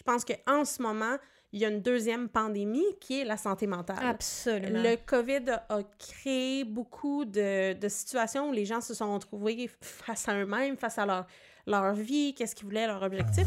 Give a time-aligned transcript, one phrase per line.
[0.00, 1.16] je pense qu'en ce moment,
[1.52, 3.98] il y a une deuxième pandémie qui est la santé mentale.
[4.00, 4.82] Absolument.
[4.82, 9.68] Le COVID a, a créé beaucoup de, de situations où les gens se sont retrouvés
[9.82, 11.26] face à eux-mêmes, face à leur,
[11.66, 13.46] leur vie, qu'est-ce qu'ils voulaient, leur objectif.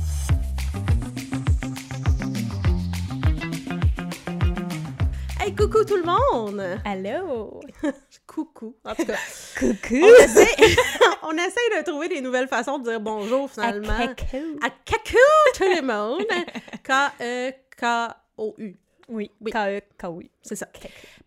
[5.74, 6.62] Coucou tout le monde!
[6.86, 7.60] Allô?
[8.28, 8.76] Coucou.
[8.86, 9.18] En tout cas,
[9.58, 9.96] Coucou!
[10.04, 10.56] on essaie,
[11.24, 14.08] on essaie de trouver des nouvelles façons de dire bonjour finalement.
[14.16, 14.60] Coucou.
[14.62, 15.18] À coucou
[15.56, 16.26] tout le monde!
[16.84, 18.76] K-E-K-O-U.
[19.10, 19.52] Oui, Oui.
[19.52, 20.30] K-E, K-O-U.
[20.42, 20.68] C'est ça.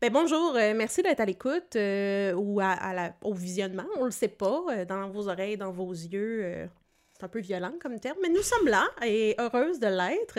[0.00, 4.04] Ben bonjour, euh, merci d'être à l'écoute euh, ou à, à la- au visionnement, on
[4.04, 6.68] le sait pas, euh, dans vos oreilles, dans vos yeux.
[7.12, 10.38] c'est un peu violent comme terme, mais nous sommes là et heureuses de l'être.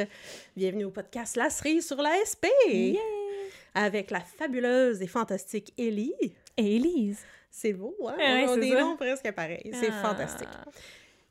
[0.56, 3.02] Bienvenue au podcast La cerise sur la SP Yeah!
[3.78, 6.14] Avec la fabuleuse et fantastique Ellie.
[6.58, 7.20] Et Élise.
[7.52, 8.16] C'est beau, hein?
[8.18, 9.72] Ouais, on a c'est des noms presque pareils.
[9.74, 10.02] C'est Ah.
[10.10, 10.48] fantastique.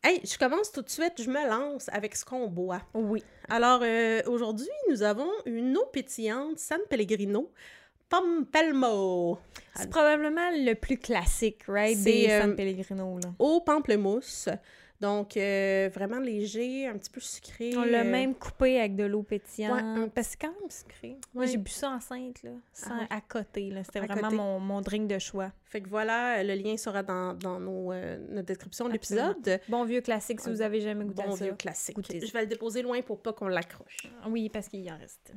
[0.04, 2.80] Hey, je commence tout de suite, je me lance avec ce qu'on boit.
[2.94, 3.24] Oui.
[3.48, 7.50] Alors, euh, aujourd'hui, nous avons une eau pétillante San Pellegrino
[8.08, 9.38] Pompelmo.
[9.74, 12.00] C'est probablement le plus classique, right?
[12.02, 13.30] Des euh, San Pellegrino, là.
[13.38, 14.48] Au pamplemousse.
[15.00, 17.72] Donc, euh, vraiment léger, un petit peu sucré.
[17.76, 19.74] On l'a euh, même coupé avec de l'eau pétillante.
[19.74, 21.16] Ouais, un- Parce que c'est quand même sucré.
[21.34, 21.50] Moi, Ouais.
[21.50, 22.50] j'ai bu ça enceinte, là.
[22.72, 23.06] Sans, Ah ouais.
[23.10, 23.84] À côté, là.
[23.84, 24.36] C'était vraiment côté.
[24.36, 25.52] mon, mon drink de choix.
[25.64, 29.60] Fait que voilà, le lien sera dans, dans nos, euh, notre description de l'épisode.
[29.68, 31.44] Bon vieux classique si vous avez jamais goûté Bon à ça.
[31.44, 31.96] vieux classique.
[31.96, 32.26] Goûtez-y.
[32.26, 34.06] Je vais le déposer loin pour pas qu'on l'accroche.
[34.28, 35.32] Oui, parce qu'il y en reste.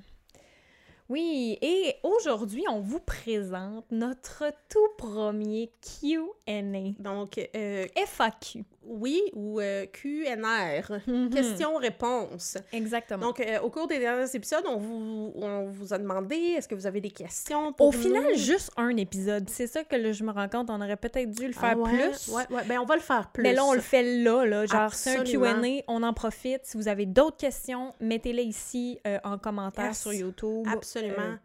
[1.10, 7.02] Oui, et aujourd'hui, on vous présente notre tout premier Q&A.
[7.02, 8.64] Donc, euh, FAQ.
[8.92, 11.30] oui ou euh, QNR, Mhm.
[11.32, 12.58] questions-réponses.
[12.74, 13.28] Exactement.
[13.28, 16.74] Donc, euh, au cours des derniers épisodes, on vous, on vous a demandé est-ce que
[16.76, 19.48] vous avez des questions pour Au final, juste un épisode.
[19.50, 21.80] C'est ça que là, je me rends compte, on aurait peut-être dû le Ah faire
[21.80, 21.90] ouais?
[22.10, 22.28] plus.
[22.30, 23.44] Ouais, ouais, ben on va le faire plus.
[23.44, 24.66] Mais là, on le fait là, là.
[24.66, 25.24] Genre, c'est un.
[25.24, 26.62] Q&A, on en profite.
[26.66, 30.66] Si vous avez d'autres questions, mettez-les ici euh, en commentaire sur YouTube.
[30.72, 30.99] Absolument.
[31.06, 31.36] Euh,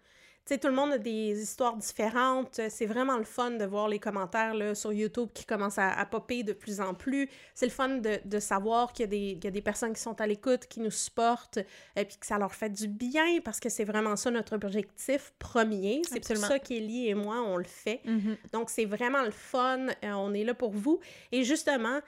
[0.46, 2.60] Tu sais, tout le monde a des histoires différentes.
[2.68, 6.04] C'est vraiment le fun de voir les commentaires là, sur YouTube qui commencent à, à
[6.04, 7.30] popper de plus en plus.
[7.54, 9.94] C'est le fun de, de savoir qu'il y, a des- qu'il y a des personnes
[9.94, 11.60] qui sont à l'écoute, qui nous supportent,
[11.96, 15.32] et puis que ça leur fait du bien parce que c'est vraiment ça notre objectif
[15.38, 16.02] premier.
[16.04, 16.46] C'est pour Absolument.
[16.48, 18.02] ça qu'Élie et moi, on le fait.
[18.04, 18.36] mhm.
[18.52, 19.86] Donc, c'est vraiment le fun.
[19.88, 21.00] Euh, on est là pour vous.
[21.32, 22.00] Et justement,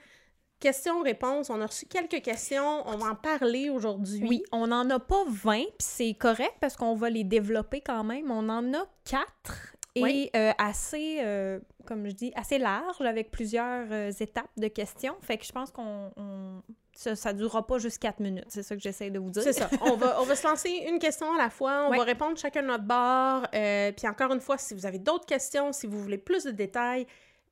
[0.59, 1.49] questions-réponses.
[1.49, 2.83] On a reçu quelques questions.
[2.87, 4.23] On va en parler aujourd'hui.
[4.27, 8.03] Oui, on n'en a pas 20, puis c'est correct parce qu'on va les développer quand
[8.03, 8.29] même.
[8.31, 9.25] On en a 4
[9.95, 10.29] et Oui.
[10.35, 15.15] euh, assez, euh, comme je dis, assez large avec plusieurs euh, étapes de questions.
[15.21, 16.11] Fait que je pense qu'on...
[16.17, 16.61] on-
[16.93, 19.43] Ça, ça durera pas juste 4 minutes, c'est ça que j'essaie de vous dire.
[19.43, 19.69] C'est ça.
[19.81, 21.85] On va, on va se lancer une question à la fois.
[21.87, 21.97] On Ouais.
[21.97, 23.47] va répondre chacun de notre bord.
[23.95, 27.05] Puis encore une fois, si vous avez d'autres questions, si vous voulez plus de détails,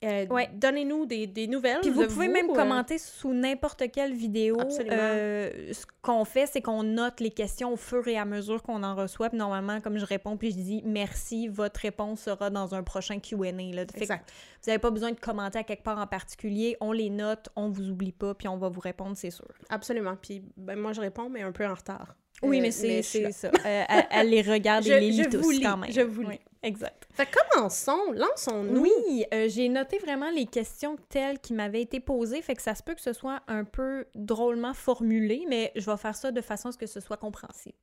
[0.04, 0.50] euh, Ouais.
[0.54, 1.80] donnez-nous des, des nouvelles.
[1.82, 4.60] Puis vous de pouvez même euh, commenter sous n'importe quelle vidéo.
[4.60, 4.96] Absolument.
[5.00, 8.84] Euh, ce qu'on fait, c'est qu'on note les questions au fur et à mesure qu'on
[8.84, 9.30] en reçoit.
[9.30, 13.20] Puis normalement, comme je réponds, puis je dis merci, votre réponse sera dans un prochain
[13.20, 13.52] Q&A.
[13.52, 13.86] Là.
[13.94, 14.32] Fait Exact.
[14.64, 16.78] vous n'avez pas besoin de commenter à quelque part en particulier.
[16.82, 19.48] On les note, on vous oublie pas, puis on va vous répondre, c'est sûr.
[19.70, 20.16] Absolument.
[20.22, 22.16] Puis ben, moi, je réponds, mais un peu en retard.
[22.44, 23.02] Oui, Euh, mais c'est
[23.32, 23.48] ça.
[23.48, 25.92] Euh, elle, elle les regarde Je- et les lit tous quand même.
[25.92, 26.28] je vous lis.
[26.28, 27.08] Oui, exact.
[27.14, 28.12] Fait commençons.
[28.14, 28.82] Lançons-nous.
[28.82, 32.76] Oui, euh, j'ai noté vraiment les questions telles qui m'avaient été posées, fait que ça
[32.76, 36.42] se peut que ce soit un peu drôlement formulé, mais je vais faire ça de
[36.42, 37.76] façon à ce que ce soit compréhensible.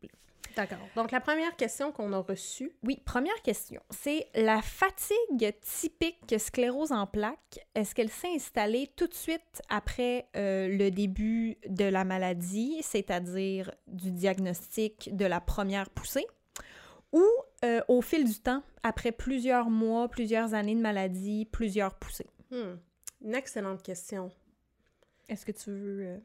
[0.56, 0.78] D'accord.
[0.96, 2.72] Donc, la première question qu'on a reçue.
[2.82, 3.80] Oui, première question.
[3.90, 10.26] C'est la fatigue typique sclérose en plaques, est-ce qu'elle s'est installée tout de suite après
[10.36, 16.26] euh, le début de la maladie, c'est-à-dire du diagnostic de la première poussée,
[17.12, 17.24] ou
[17.64, 22.30] euh, au fil du temps, après plusieurs mois, plusieurs années de maladie, plusieurs poussées?
[22.50, 22.76] Hmm.
[23.24, 24.30] Une excellente question.
[25.28, 26.18] Est-ce que tu veux euh,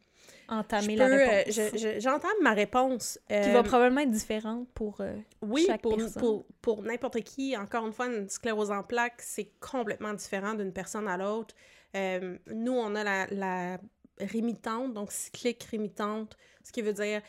[0.49, 1.55] Je entamer la euh, réponse?
[1.55, 3.19] je- je- J'entends ma réponse.
[3.27, 5.01] Qui Euh, va probablement être différente pour...
[5.01, 6.21] euh, Oui, chaque pour, personne.
[6.21, 10.73] pour, pour n'importe qui, encore une fois, une sclérose en plaques, c'est complètement différent d'une
[10.73, 11.55] personne à l'autre.
[11.95, 13.79] Nous, on a la, la
[14.19, 17.21] rémitante, donc cyclique rémitante, ce qui veut dire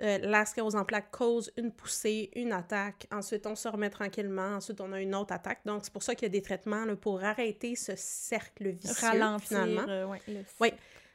[0.00, 4.80] la sclérose en plaques cause une poussée, une attaque, ensuite on se remet tranquillement, ensuite
[4.80, 5.60] on a une autre attaque.
[5.64, 9.06] Donc c'est pour ça qu'il y a des traitements là, pour arrêter ce cercle vicieux,
[9.06, 9.46] ralentir.
[9.48, 10.10] finalement.
[10.10, 10.72] ouais, le- Oui.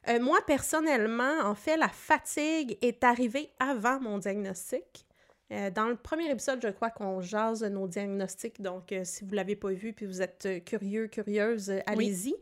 [0.10, 5.06] Euh, moi, personnellement, en fait, la fatigue est arrivée avant mon diagnostic.
[5.52, 9.32] Euh, dans le premier épisode, je crois qu'on jase nos diagnostics, donc euh, si vous
[9.32, 12.38] ne l'avez pas vu puis vous êtes curieux, curieuse, Oui.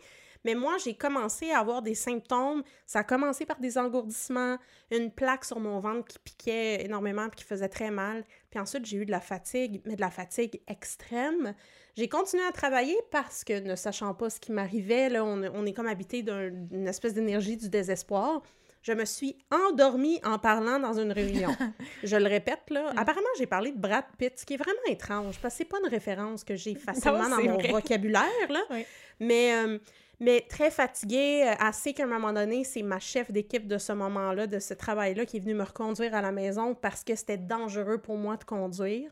[0.47, 2.63] Mais moi, j'ai commencé à avoir des symptômes.
[2.85, 4.57] Ça a commencé par des engourdissements,
[4.91, 8.23] une plaque sur mon ventre qui piquait énormément puis qui faisait très mal.
[8.49, 11.53] Puis ensuite, j'ai eu de la fatigue, mais de la fatigue extrême.
[11.97, 15.65] J'ai continué à travailler parce que, ne sachant pas ce qui m'arrivait, là, on, on
[15.65, 18.41] est comme habité d'un- d'une espèce d'énergie du désespoir.
[18.83, 21.49] Je me suis endormie en parlant dans une réunion.
[22.05, 22.93] je le répète, là.
[22.93, 22.97] Mm.
[22.99, 25.79] Apparemment, j'ai parlé de Brad Pitt, ce qui est vraiment étrange, parce que c'est pas
[25.83, 27.69] une référence que j'ai facilement Non, dans mon vrai.
[27.71, 28.61] vocabulaire, là.
[28.69, 28.85] Oui.
[29.19, 29.77] Mais, euh,
[30.19, 33.93] mais très fatiguée, euh, assez qu'à un moment donné, c'est ma chef d'équipe de ce
[33.93, 37.37] moment-là, de ce travail-là, qui est venue me reconduire à la maison parce que c'était
[37.37, 39.11] dangereux pour moi de conduire.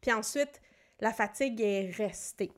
[0.00, 0.60] Puis ensuite,
[1.00, 2.52] la fatigue est restée.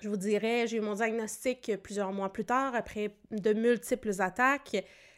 [0.00, 4.76] Je vous dirais, j'ai eu mon diagnostic plusieurs mois plus tard, après de multiples attaques.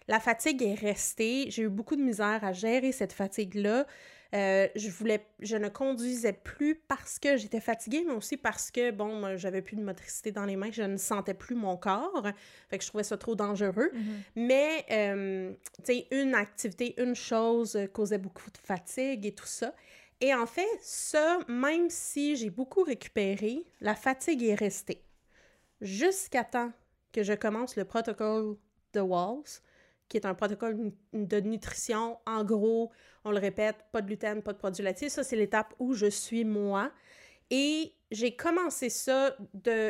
[0.08, 1.50] La fatigue est restée.
[1.50, 3.86] J'ai eu beaucoup de misère à gérer cette fatigue-là.
[4.34, 8.90] Euh, je voulais, je ne conduisais plus parce que j'étais fatiguée, mais aussi parce que,
[8.92, 12.24] bon, j'avais plus de motricité dans les mains, je ne sentais plus mon corps.
[12.68, 13.90] Fait que je trouvais ça trop dangereux.
[13.92, 14.22] Mhm.
[14.36, 15.52] Mais, euh,
[15.84, 19.74] tu sais, une activité, une chose causait beaucoup de fatigue et tout ça.
[20.20, 25.02] Et en fait, ça, même si j'ai beaucoup récupéré, la fatigue est restée.
[25.80, 26.72] Jusqu'à temps
[27.12, 28.56] que je commence le protocole
[28.92, 29.62] de Walls,
[30.08, 32.18] qui est un protocole de nutrition.
[32.26, 32.90] En gros,
[33.24, 35.08] on le répète, pas de gluten, pas de produits laitiers.
[35.08, 36.90] Ça, c'est l'étape où je suis moi.
[37.50, 39.36] Et j'ai commencé ça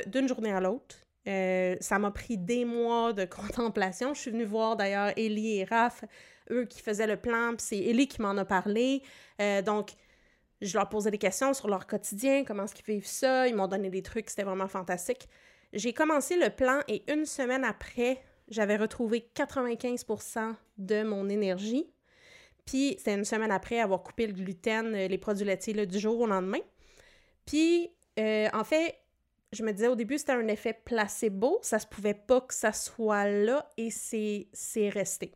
[0.07, 0.97] d'une journée à l'autre.
[1.29, 4.15] Euh, ça m'a pris des mois de contemplation.
[4.15, 6.05] Je suis venue voir d'ailleurs Ellie et Raph,
[6.51, 9.03] eux qui faisaient le plan, puis c'est Ellie qui m'en a parlé.
[9.41, 9.91] Euh, donc,
[10.61, 13.49] je leur posais des questions sur leur quotidien, comment est-ce qu'ils vivent ça?
[13.49, 15.29] Ils m'ont donné des trucs, c'était vraiment fantastique.
[15.73, 21.87] J'ai commencé le plan et une semaine après, j'avais retrouvé 95% de mon énergie.
[22.71, 25.99] Puis, c'était une semaine après avoir coupé le gluten, euh, les produits laitiers, là, du
[25.99, 26.61] jour au lendemain.
[27.45, 27.91] Puis,
[28.21, 28.95] euh, en fait,
[29.53, 31.59] je me disais au début, c'était un effet placebo.
[31.63, 35.33] Ça se pouvait pas que ça soit là et c'est c'est resté.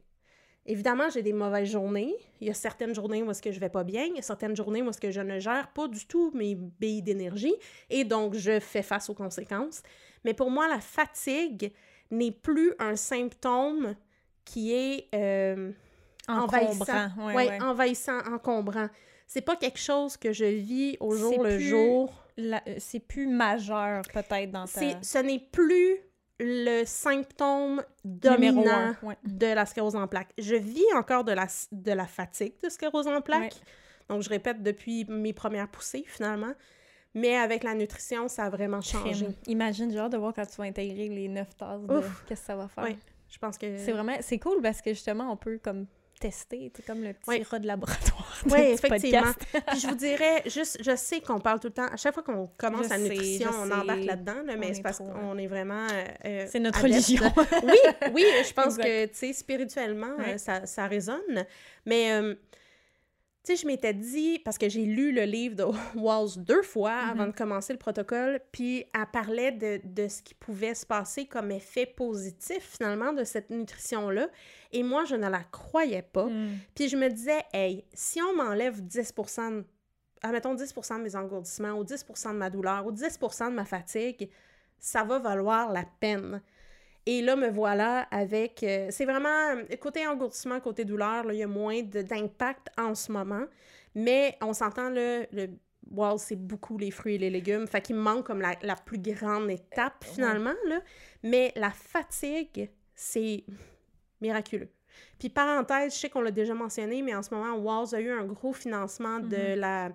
[0.64, 2.14] Évidemment, j'ai des mauvaises journées.
[2.40, 4.04] Il y a certaines journées où est-ce que je vais pas bien.
[4.04, 6.54] Il y a certaines journées où est-ce que je ne gère pas du tout mes
[6.54, 7.54] billes d'énergie.
[7.90, 9.82] Et donc, je fais face aux conséquences.
[10.24, 11.72] Mais pour moi, la fatigue
[12.12, 13.96] n'est plus un symptôme
[14.44, 15.72] qui est euh,
[16.28, 16.82] envahissant.
[16.84, 17.62] Encombrant, ouais, Ouais, ouais.
[17.62, 18.88] envahissant, encombrant.
[19.26, 22.24] C'est pas quelque chose que je vis au jour le plus jour.
[22.36, 24.80] La- euh, C'est plus majeur, peut-être, dans ta...
[25.02, 25.96] Ce n'est plus
[26.40, 29.16] le symptôme dominant un, ouais.
[29.24, 30.32] de la sclérose en plaques.
[30.36, 33.54] Je vis encore de la, de la fatigue de sclérose en plaques.
[34.08, 36.52] Donc, je répète depuis mes premières poussées, finalement.
[37.14, 39.28] Mais avec la nutrition, ça a vraiment changé.
[39.46, 42.56] Imagine, hâte de voir quand tu vas intégrer les neuf tasses de qu'est-ce que ça
[42.56, 42.84] va faire.
[42.84, 42.98] Ouais.
[43.30, 43.78] Je pense que...
[43.78, 44.16] C'est vraiment...
[44.20, 45.86] C'est cool parce que, justement, on peut, comme,
[46.20, 49.32] tester, c'est comme le petit rat de laboratoire Oui, effectivement.
[49.68, 52.22] Puis je vous dirais, juste, je sais qu'on parle tout le temps, à chaque fois
[52.22, 55.46] qu'on commence Je la nutrition, on embarque là-dedans, là, mais c'est est parce qu'on est
[55.46, 55.86] vraiment.
[55.92, 56.94] euh, euh, C'est notre adepte.
[57.08, 57.32] religion.
[57.64, 57.76] oui,
[58.14, 58.84] oui, je pense Exact.
[58.84, 61.44] que, tu sais, spirituellement, euh, ça, ça résonne.
[61.86, 62.34] Mais, euh,
[63.44, 65.64] tu sais, je m'étais dit, parce que j'ai lu le livre de
[65.98, 67.32] Walls deux fois avant Mhm.
[67.32, 71.50] de commencer le protocole, puis elle parlait de, de ce qui pouvait se passer comme
[71.50, 74.28] effet positif, finalement, de cette nutrition-là.
[74.72, 76.24] Et moi, je ne la croyais pas.
[76.26, 76.58] Mm.
[76.74, 79.64] Puis je me disais, hey, si on m'enlève 10 de,
[80.22, 84.30] admettons 10 de mes engourdissements, ou 10% de ma douleur, ou 10% de ma fatigue,
[84.78, 86.40] ça va valoir la peine.
[87.06, 88.62] Et là, me voilà avec...
[88.62, 89.54] euh, c'est vraiment...
[89.80, 93.44] Côté engourdissement, côté douleur, là, il y a moins d'impact en ce moment.
[93.94, 95.48] Mais on s'entend, là, le...
[95.90, 97.66] Wow, c'est beaucoup les fruits et les légumes.
[97.66, 100.80] Fait qu'il me manque comme la, la plus grande étape, Euh, finalement, là.
[101.22, 103.44] Mais la fatigue, c'est
[104.22, 104.70] miraculeux.
[105.18, 108.10] Puis parenthèse, je sais qu'on l'a déjà mentionné, mais en ce moment, Walls a eu
[108.10, 109.60] un gros financement de Mhm.
[109.60, 109.90] la,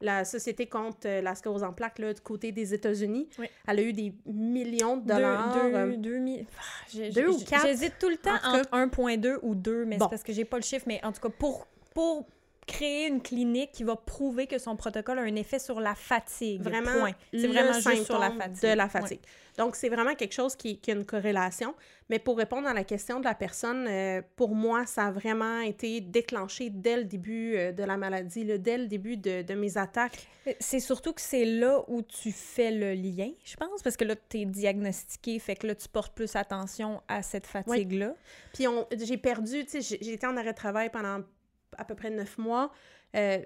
[0.00, 3.28] la Société contre euh, la sclérose en plaques là, du côté des États-Unis.
[3.38, 3.46] Oui.
[3.66, 5.54] Elle a eu des millions de dollars.
[5.54, 6.62] deux- euh, deux mi- Ah,
[6.92, 7.66] j'ai- deux j'ai- ou quatre?
[7.66, 10.04] J'hésite tout le temps En entre 1.2 ou 2, mais Bon.
[10.06, 10.84] c'est parce que j'ai pas le chiffre.
[10.86, 12.26] Mais en tout cas, pour, pour
[12.66, 16.62] créer une clinique qui va prouver que son protocole a un effet sur la fatigue.
[16.62, 17.06] vraiment.
[17.32, 18.62] C'est vraiment juste sur la fatigue.
[18.62, 18.90] de la Ouais.
[18.90, 19.20] fatigue.
[19.56, 21.74] Donc, c'est vraiment quelque chose qui, qui a une corrélation.
[22.10, 25.60] Mais pour répondre à la question de la personne, euh, pour moi, ça a vraiment
[25.60, 29.54] été déclenché dès le début euh, de la maladie, là, dès le début de, de
[29.54, 30.26] mes attaques.
[30.60, 34.14] C'est surtout que c'est là où tu fais le lien, je pense, parce que là,
[34.28, 38.14] tu es diagnostiqué, fait que là, tu portes plus attention à cette fatigue-là.
[38.52, 41.20] Puis on- j'ai perdu, tu sais, été en arrêt de travail pendant
[41.78, 42.72] à peu près neuf mois.
[43.14, 43.38] euh,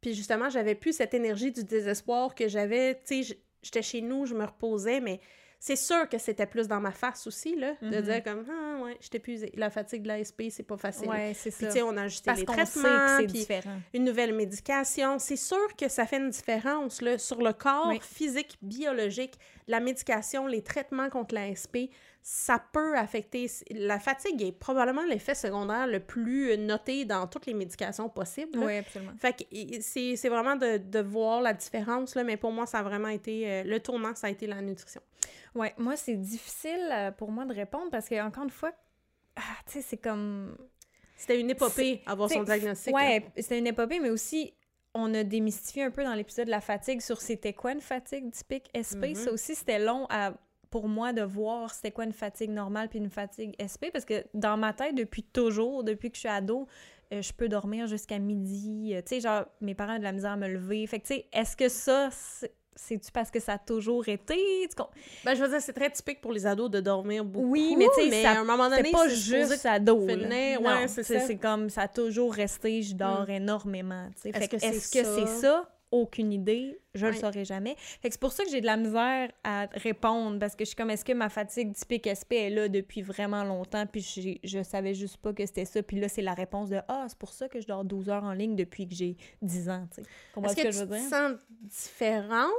[0.00, 2.94] puis justement, j'avais plus cette énergie du désespoir que j'avais.
[3.06, 5.20] Tu sais, j'étais chez nous, je me reposais, mais
[5.58, 8.02] c'est sûr que c'était plus dans ma face aussi, là, de Mhm.
[8.02, 9.50] dire comme Ah ouais, je suis épuisée.
[9.56, 11.08] La fatigue de l'ASP, c'est pas facile.
[11.08, 11.66] Ouais, c'est Puis ça.
[11.68, 13.80] tu sais, on a ajusté Parce les sait que traitements, puis différent.
[13.94, 15.18] une nouvelle médication.
[15.18, 17.98] C'est sûr que ça fait une différence là, sur le corps Oui.
[18.02, 19.34] physique, biologique.
[19.66, 21.90] La médication, les traitements contre l'ASP,
[22.28, 23.48] ça peut affecter.
[23.70, 28.58] La fatigue est probablement l'effet secondaire le plus noté dans toutes les médications possibles.
[28.58, 28.66] là.
[28.66, 29.12] Oui, absolument.
[29.16, 29.44] Fait que
[29.80, 33.06] c'est c'est vraiment de, de voir la différence, là, mais pour moi, ça a vraiment
[33.06, 33.48] été...
[33.48, 35.00] euh, le tournant, ça a été la nutrition.
[35.54, 38.72] Ouais, moi, c'est difficile euh, pour moi de répondre parce que, encore une fois,
[39.36, 40.56] ah, tu sais, c'est comme...
[41.16, 42.92] C'était une épopée, avoir son diagnostic.
[42.92, 43.20] Hein.
[43.36, 44.52] c'était une épopée, mais aussi,
[44.94, 48.68] on a démystifié un peu dans l'épisode la fatigue sur c'était quoi une fatigue typique
[48.74, 49.14] SP.
[49.14, 49.14] Mhm.
[49.14, 50.32] Ça aussi, c'était long à,
[50.76, 54.24] pour moi de voir c'était quoi une fatigue normale puis une fatigue SP, parce que
[54.34, 56.66] dans ma tête, depuis toujours, depuis que je suis ado,
[57.14, 58.92] euh, je peux dormir jusqu'à midi.
[58.94, 60.86] Euh, tu sais, genre, mes parents ont de la misère à me lever.
[60.86, 64.36] Fait que, tu sais, est-ce que ça, c'est- c'est-tu parce que ça a toujours été?
[65.24, 67.46] Ben, je veux dire, c'est très typique pour les ados de dormir beaucoup.
[67.52, 70.06] Oui, mais tu sais, à un moment donné, C'est pas juste ado.
[70.06, 71.20] finir, ouais, c'est ça.
[71.26, 74.08] C'est comme, ça a toujours resté, je dors énormément.
[74.16, 74.32] tu sais.
[74.66, 75.70] Est-ce que c'est ça?
[75.92, 76.80] Aucune idée.
[76.94, 77.18] Je le Ouais.
[77.18, 77.74] saurais jamais.
[77.76, 80.68] Fait que c'est pour ça que j'ai de la misère à répondre, parce que je
[80.70, 84.40] suis comme, est-ce que ma fatigue typique SP est là depuis vraiment longtemps, puis j'ai-
[84.42, 87.18] je savais juste pas que c'était ça, puis là, c'est la réponse de, ah, c'est
[87.18, 90.02] pour ça que je dors 12 heures en ligne depuis que j'ai 10 ans, tu
[90.02, 90.08] sais.
[90.44, 91.08] Est-ce ce que, je veux te dire?
[91.08, 92.50] sens différente?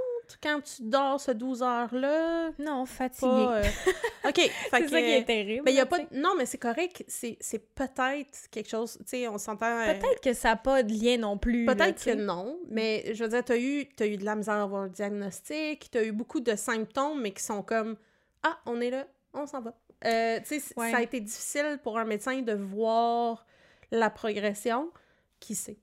[0.42, 2.52] Quand tu dors ce 12 heures-là?
[2.60, 3.28] Non, fatiguée.
[3.28, 3.64] Pas, euh,
[4.30, 4.36] OK.
[4.36, 5.64] c'est que, ça qui est terrible.
[5.66, 6.00] Mais il y a pas...
[6.12, 7.04] Non, mais c'est correct.
[7.08, 8.98] C'est c'est peut-être quelque chose...
[9.00, 9.66] Tu sais, on s'entend...
[9.68, 11.66] euh, Peut-être que ça n'a pas de lien non plus.
[11.66, 14.56] Peut-être que non, mais je veux dire, tu as eu, t'as eu de la misère
[14.56, 17.96] à avoir un diagnostic, tu as eu beaucoup de symptômes, mais qui sont comme
[18.44, 19.74] Ah, on est là, on s'en va.
[20.06, 20.92] Euh, tu sais, Ouais.
[20.92, 23.46] ça a été difficile pour un médecin de voir
[23.92, 24.92] la progression.
[25.40, 25.78] Qui sait?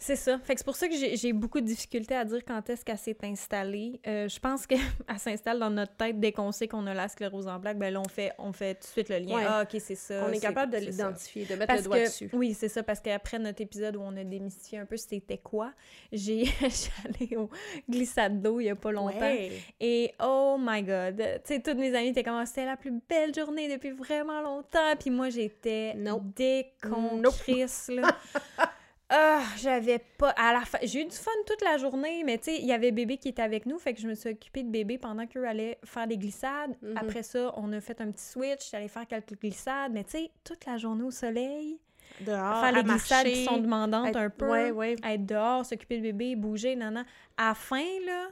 [0.00, 0.38] C'est ça.
[0.44, 2.98] Fait que c'est pour ça que j'ai beaucoup de difficultés à dire quand est-ce qu'elle
[2.98, 4.00] s'est installée.
[4.06, 4.78] Euh, je pense qu'elle
[5.18, 7.78] s'installe dans notre tête dès qu'on sait qu'on a la sclérose en plaques.
[7.78, 9.34] Ben là, on fait, on fait tout de suite le lien.
[9.36, 9.44] Ouais.
[9.46, 10.24] Ah, OK, c'est ça.
[10.28, 12.30] on est capable de l'identifier, de mettre Parce le doigt que, dessus.
[12.32, 15.72] oui, c'est ça, parce qu'après notre épisode où on a démystifié un peu c'était quoi,
[16.12, 16.44] j'ai
[17.04, 17.50] allée au
[17.90, 19.18] glissade d'eau il y a pas longtemps.
[19.18, 19.50] Ouais.
[19.80, 22.92] Et oh my god, tu sais, toutes mes amies étaient comme Ah, c'était la plus
[23.08, 24.94] belle journée depuis vraiment longtemps.
[24.98, 26.22] Puis moi, j'étais Nope.
[26.36, 28.16] déconcrisse, là.
[29.10, 30.30] Ah, j'avais pas.
[30.30, 32.72] À la fin, j'ai eu du fun toute la journée, mais tu sais, il y
[32.72, 35.26] avait bébé qui était avec nous, fait que je me suis occupée de bébé pendant
[35.26, 36.76] qu'eux allaient faire des glissades.
[36.82, 36.96] Mhm.
[36.98, 40.30] Après ça, on a fait un petit switch, j'allais faire quelques glissades, mais tu sais,
[40.44, 41.78] toute la journée au soleil,
[42.20, 44.96] Dehors, faire les glissades qui sont demandantes être- un peu, Ouais, ouais.
[45.02, 47.04] être dehors, s'occuper de bébé, bouger, nan,
[47.38, 48.26] À la fin, là,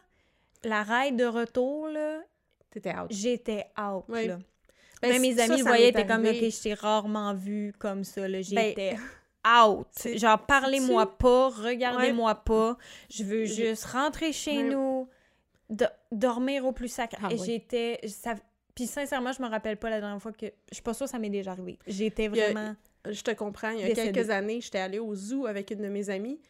[0.64, 2.20] la ride de retour, là,
[2.70, 3.06] T'étais out.
[3.08, 4.26] j'étais out, Oui.
[4.26, 4.38] là.
[5.02, 8.02] Ben, Même mes amis ça le voyaient, étaient comme, OK, je t'ai rarement vu comme
[8.02, 8.38] ça, là.
[8.38, 8.96] Ben, J'étais
[9.64, 9.86] out.
[10.16, 12.76] Genre, parlez-moi pas, regardez-moi pas.
[13.10, 14.64] Je veux juste rentrer chez Ouais.
[14.64, 15.08] nous,
[15.70, 17.18] do- dormir au plus sacré.
[17.22, 17.28] Ah.
[17.44, 18.00] J'étais...
[18.74, 20.46] Puis sincèrement, je me rappelle pas la dernière fois que...
[20.70, 21.78] Je suis pas sûre que ça m'est déjà arrivé.
[21.86, 22.74] J'étais a- vraiment...
[23.08, 23.70] Je te comprends.
[23.70, 24.12] Il y a Décédée.
[24.12, 26.40] quelques années, j'étais allée au zoo avec une de mes amies,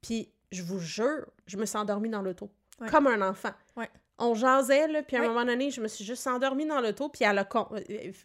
[0.00, 2.48] puis je vous jure, je me suis endormie dans l'auto.
[2.80, 2.88] Ouais.
[2.88, 3.50] Comme un enfant.
[3.76, 3.88] Ouais.
[4.18, 7.10] On jasait, là, puis à un moment donné, je me suis juste endormie dans l'auto,
[7.10, 7.44] puis elle a...
[7.44, 7.82] con- euh,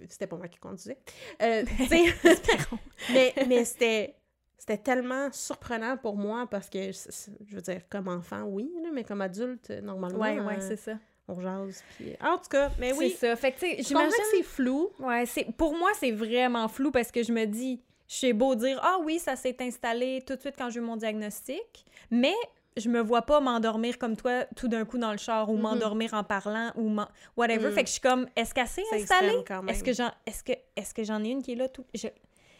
[0.08, 0.98] C'était pas moi qui conduisais.
[1.42, 1.64] Euh,
[3.14, 4.16] mais mais c'était...
[4.62, 9.04] C'était tellement surprenant pour moi parce que, je veux dire, comme enfant, oui, là, mais
[9.04, 10.92] comme adulte, normalement, Ouais, ouais, euh, c'est ça.
[11.28, 11.84] on jase.
[11.98, 12.14] Puis...
[12.22, 13.36] En tout cas, mais C'est oui, ça.
[13.36, 14.12] Fait que, tu sais, je comprends j'imagine...
[14.32, 14.90] que c'est flou.
[15.00, 18.80] Ouais, c'est pour moi c'est vraiment flou parce que je me dis j'ai beau dire
[18.84, 22.36] ah oui, ça s'est installé tout de suite quand j'ai eu mon diagnostic, mais
[22.78, 25.62] je me vois pas m'endormir comme toi tout d'un coup dans le char ou Mhm.
[25.64, 26.96] m'endormir en parlant ou
[27.36, 27.70] whatever.
[27.70, 27.74] Mm.
[27.74, 29.44] Fait que je suis comme est-ce qu'elle s'est C'est installée?
[29.70, 31.86] Est-ce que j'en est-ce que est-ce que j'en ai une qui est là tout?
[31.96, 32.08] Je...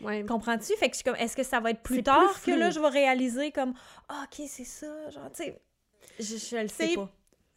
[0.04, 0.26] Ouais.
[0.26, 0.74] comprends-tu?
[0.78, 2.70] Fait que je suis comme est-ce que ça va être plus tard plus que là
[2.70, 3.74] je vais réaliser comme
[4.10, 5.60] ah OK, c'est ça, genre tu sais
[6.20, 7.10] je, je le sais pas.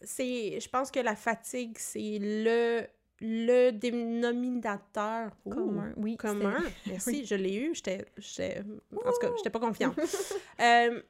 [0.02, 2.86] c'est je pense que la fatigue c'est le
[3.20, 6.16] le dénominateur Ouh, Commun, oui.
[6.16, 7.24] commun merci Oui.
[7.26, 9.98] je l'ai eu j'étais j'étais en tout cas j'étais pas confiante
[10.60, 11.00] Euh,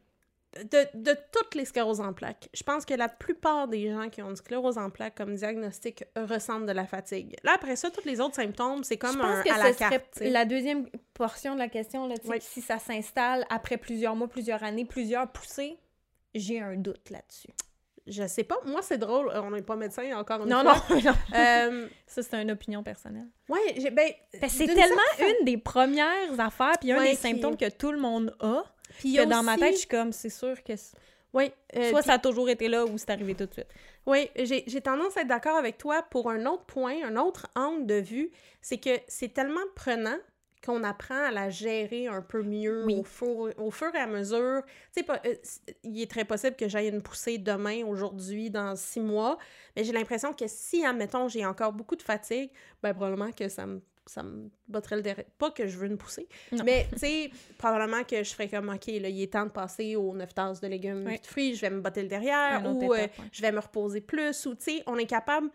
[0.62, 4.22] de, de toutes les scléroses en plaques, je pense que la plupart des gens qui
[4.22, 7.36] ont une sclérose en plaques comme diagnostic ressentent de la fatigue.
[7.42, 9.72] Là, après ça, tous les autres symptômes, c'est comme je pense un que à la
[9.72, 10.14] carte.
[10.14, 12.36] serait la deuxième portion de la question, là, Oui.
[12.40, 15.78] si ça s'installe après plusieurs mois, plusieurs années, plusieurs poussées,
[16.34, 17.50] j'ai un doute là-dessus.
[18.06, 18.56] Je sais pas.
[18.66, 19.30] Moi, c'est drôle.
[19.34, 20.74] On n'est pas médecin encore une Non, fois.
[20.90, 21.12] non, non.
[21.34, 23.28] Euh, Ça, c'est une opinion personnelle.
[23.48, 24.10] ouais, j'ai, ben,
[24.46, 27.98] c'est tellement une des premières affaires, puis un Ouais, des qui- symptômes que tout le
[27.98, 28.62] monde a,
[28.98, 30.72] Puis que dans ma tête, je suis comme, c'est sûr que
[31.32, 33.68] Oui, euh, soit ça a toujours été là ou c'est arrivé tout de suite.
[34.06, 37.86] Oui, j'ai tendance à être d'accord avec toi pour un autre point, un autre angle
[37.86, 40.16] de vue, c'est que c'est tellement prenant
[40.64, 42.96] qu'on apprend à la gérer un peu mieux Oui.
[42.98, 44.62] au, fur, au fur et à mesure.
[44.94, 45.34] Tu sais, euh,
[45.82, 49.38] il est très possible que j'aille une poussée demain, aujourd'hui, dans six mois,
[49.76, 52.50] mais j'ai l'impression que si, admettons, j'ai encore beaucoup de fatigue,
[52.82, 55.24] ben probablement que ça me ça me botterait le derrière.
[55.38, 56.62] Pas que je veux une poussée, Non.
[56.64, 59.96] mais tu sais, probablement que je ferais comme, OK, là, il est temps de passer
[59.96, 61.14] aux 9 tasses de légumes Oui.
[61.14, 63.10] et de fruits, je vais me botter le derrière, Un ou euh, ouais.
[63.32, 65.48] je vais me reposer plus, ou tu sais, on est capable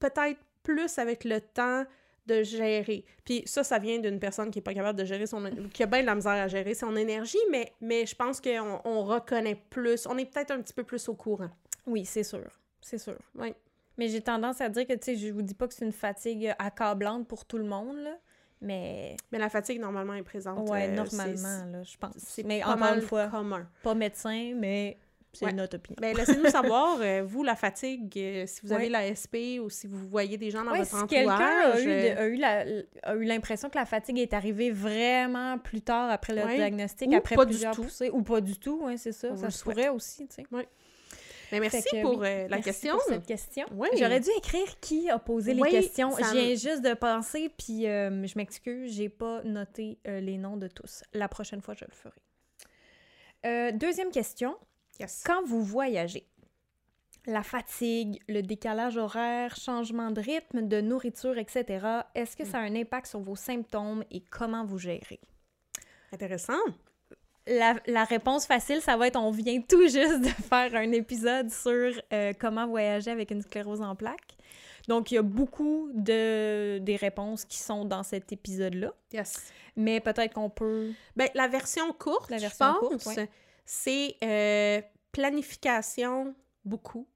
[0.00, 1.84] peut-être plus avec le temps
[2.26, 3.04] de gérer.
[3.24, 5.44] Puis ça, ça vient d'une personne qui est pas capable de gérer son...
[5.72, 8.80] qui a bien de la misère à gérer son énergie, mais, mais je pense qu'on
[8.84, 11.50] on reconnaît plus, on est peut-être un petit peu plus au courant.
[11.86, 12.46] Oui, c'est sûr.
[12.80, 13.16] C'est sûr.
[13.34, 13.52] Oui.
[13.98, 15.92] Mais j'ai tendance à dire que, tu sais, je vous dis pas que c'est une
[15.92, 18.16] fatigue accablante pour tout le monde, là.
[18.60, 20.68] Mais, Mais la fatigue, normalement, est présente.
[20.70, 22.12] ouais, euh, normalement, là, je pense.
[22.16, 23.68] C'est Mais pas mal une fois, commun.
[23.82, 24.96] pas médecin, mais
[25.34, 25.52] c'est Ouais.
[25.52, 25.96] notre opinion.
[26.00, 29.86] Ben, laissez-nous savoir, euh, vous, la fatigue, euh, si vous avez la SP ou si
[29.86, 31.82] vous voyez des gens dans Ouais, votre si quelqu'un a entourage.
[31.82, 36.32] eu, de- euh, a eu l'impression que la fatigue est arrivée vraiment plus tard après
[36.34, 37.82] le diagnostic, Ou après pas du plusieurs tout.
[37.82, 40.46] poussées, ou pas du tout, ouais, c'est ça, On ça se pourrait aussi, tu sais.
[41.60, 42.92] Ben, merci que, pour euh, la Merci question.
[42.94, 43.66] pour cette question.
[43.72, 43.88] Oui.
[43.96, 46.10] J'aurais dû écrire qui a posé Oui, les questions.
[46.16, 50.56] Je viens juste de penser, puis euh, je m'excuse, j'ai pas noté euh, les noms
[50.56, 51.02] de tous.
[51.12, 53.72] La prochaine fois, je le ferai.
[53.72, 54.56] Deuxième question.
[54.98, 55.22] Yes.
[55.26, 56.26] Quand vous voyagez,
[57.26, 62.60] la fatigue, le décalage horaire, changement de rythme, de nourriture, etc., est-ce que ça a
[62.60, 65.20] un impact sur vos symptômes et comment vous gérez?
[66.12, 66.60] Intéressant.
[67.46, 71.50] La, la réponse facile, ça va être on vient tout juste de faire un épisode
[71.50, 74.36] sur euh, comment voyager avec une sclérose en plaques.
[74.88, 78.92] Donc, il y a beaucoup de des réponses qui sont dans cet épisode-là.
[79.12, 79.44] Yes.
[79.76, 80.92] Mais peut-être qu'on peut.
[81.16, 83.28] Ben, la version courte, La je version pense, courte, ouais.
[83.64, 84.82] c'est euh,
[85.12, 86.34] planification,
[86.64, 87.08] beaucoup,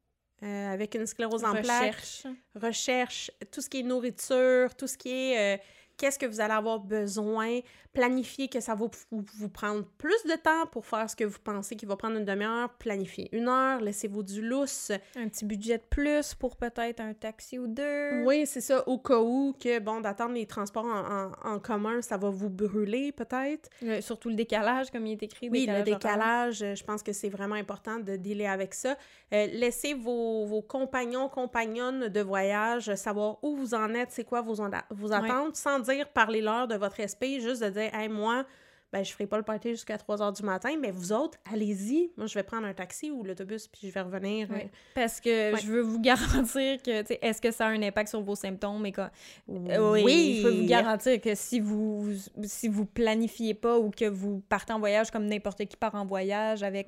[0.43, 1.65] euh, avec une sclérose en plaques.
[1.95, 2.27] recherche.
[2.55, 5.61] recherche, tout ce qui est nourriture, tout ce qui est
[5.99, 7.59] qu'est-ce que vous allez avoir besoin,
[7.93, 11.39] planifier que ça va vous, vous prendre plus de temps pour faire ce que vous
[11.43, 14.93] pensez qu'il va prendre une demi-heure, planifier une heure, laissez-vous du lousse.
[15.17, 18.23] Un petit budget de plus pour peut-être un taxi ou deux.
[18.25, 22.01] Oui, c'est ça, au cas où que, bon, d'attendre les transports en, en- en commun,
[22.01, 23.69] ça va vous brûler peut-être.
[23.83, 25.49] Le- surtout le décalage, comme il est écrit.
[25.51, 25.85] Oui, le horaire.
[25.85, 28.97] décalage, je pense que c'est vraiment important de dealer avec ça.
[29.33, 34.41] Euh, laissez vos, vos compagnons, compagnonnes de voyage savoir où vous en êtes, c'est quoi
[34.43, 34.55] vos,
[34.91, 38.45] vos attentes, sans dire parlez-leur de votre SP, juste de dire, hey, moi,
[38.91, 42.11] ben, je ferai pas le party jusqu'à 3 heures du matin, mais vous autres, allez-y.
[42.17, 44.49] Moi, je vais prendre un taxi ou l'autobus, puis je vais revenir.
[44.51, 44.63] Oui.
[44.63, 47.83] euh, Parce que je veux vous garantir que, tu sais, est-ce que ça a un
[47.83, 48.87] impact sur vos symptômes?
[48.87, 48.95] Et?
[48.99, 50.03] Euh, oui.
[50.05, 52.13] oui, je peux vous garantir que si vous
[52.45, 56.07] si vous planifiez pas ou que vous partez en voyage comme n'importe qui part en
[56.07, 56.87] voyage avec.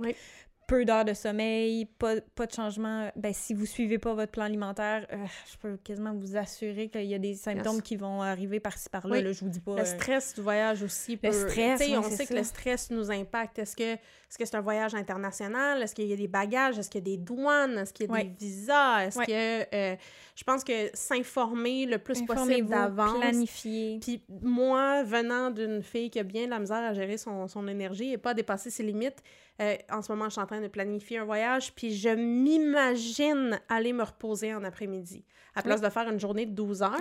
[0.71, 4.45] Peu d'heures de sommeil, pas, pas de changement, ben si vous suivez pas votre plan
[4.45, 5.17] alimentaire, euh,
[5.51, 7.83] je peux quasiment vous assurer qu'il y a des symptômes Yes.
[7.83, 9.17] qui vont arriver par-ci par-là.
[9.17, 9.23] Oui.
[9.25, 9.75] Là, je vous dis pas.
[9.75, 11.17] Le euh, stress du voyage aussi.
[11.17, 11.33] Peut...
[11.33, 13.59] stress, oui, on sait que le stress nous impacte.
[13.59, 15.83] Est-ce que c'est un voyage international?
[15.83, 16.79] Est-ce qu'il y a des bagages?
[16.79, 17.77] Est-ce qu'il y a des douanes?
[17.77, 19.07] Est-ce qu'il y a des visas?
[19.07, 19.75] Est-ce que...
[19.75, 19.97] euh,
[20.37, 23.19] je pense que s'informer le plus possible d'avance.
[23.19, 23.99] planifiez.
[24.01, 27.67] Puis moi, venant d'une fille qui a bien de la misère à gérer son, son
[27.69, 29.23] énergie et pas dépasser ses limites,
[29.61, 33.61] euh, en ce moment, je suis en train de planifier un voyage, puis je m'imagine
[33.69, 35.25] aller me reposer en après-midi.
[35.55, 36.97] À place de faire une journée de 12 heures,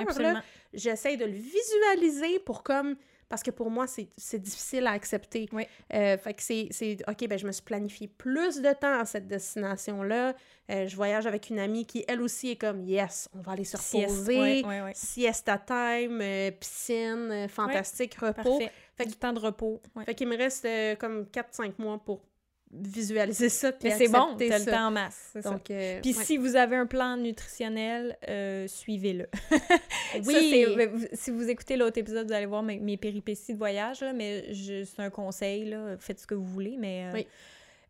[0.73, 2.95] j'essaie de le visualiser pour comme...
[3.29, 5.47] Parce que pour moi, c'est difficile à accepter.
[5.51, 5.63] Oui.
[5.93, 6.97] Euh, fait que c'est...
[7.07, 10.33] OK, ben je me suis planifié plus de temps à cette destination-là.
[10.71, 13.65] Euh, je voyage avec une amie qui, elle aussi, est comme «Yes, on va aller
[13.65, 14.65] se reposer.
[14.65, 14.91] ouais, ouais.
[14.95, 18.41] Siesta time, euh, piscine, fantastique, repos.
[18.57, 18.71] Parfait.
[18.97, 19.79] Fait du que- temps de repos.
[20.05, 20.67] Fait qu'il me reste
[20.97, 22.21] comme 4-5 mois pour
[22.71, 23.71] visualiser ça.
[23.71, 24.71] puis Mais c'est bon, t'as le ça.
[24.71, 25.29] temps en masse.
[25.33, 25.41] ça.
[25.41, 26.23] Donc, euh, Puis ouais.
[26.23, 29.27] si vous avez un plan nutritionnel, euh, suivez-le.
[29.49, 30.49] Ça, Oui.
[30.49, 34.01] c'est- ben, si vous écoutez l'autre épisode, vous allez voir mes, mes péripéties de voyage,
[34.01, 37.27] là, mais c'est un conseil, là, faites ce que vous voulez, mais euh, Oui.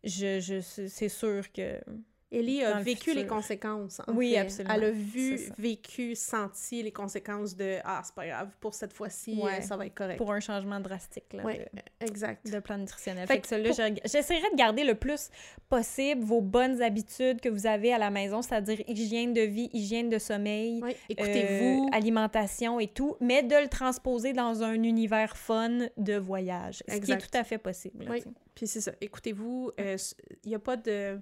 [0.04, 1.78] je, je, c'est sûr que...
[2.32, 4.00] Ellie a le vécu les conséquences.
[4.06, 4.38] en Oui, fait.
[4.38, 4.74] absolument.
[4.74, 9.34] Elle a vu, vécu, senti les conséquences de Ah, c'est pas grave, pour cette fois-ci,
[9.42, 9.58] Ouais.
[9.58, 10.16] euh, ça va être correct.
[10.16, 11.64] Pour un changement drastique là, Oui, de,
[12.06, 12.48] exact.
[12.50, 13.26] de plan nutritionnel.
[13.26, 15.28] Fait Fait, que pour- je- j'essaierai de garder le plus
[15.68, 20.08] possible vos bonnes habitudes que vous avez à la maison, c'est-à-dire hygiène de vie, hygiène
[20.08, 21.86] de sommeil, Oui, écoutez-vous.
[21.92, 26.96] euh, alimentation et tout, mais de le transposer dans un univers fun de voyage, ce
[26.98, 28.04] qui est tout à fait possible.
[28.04, 28.22] là, Oui.
[28.54, 29.72] Puis c'est ça, écoutez-vous.
[29.78, 31.18] Il n'y a pas de.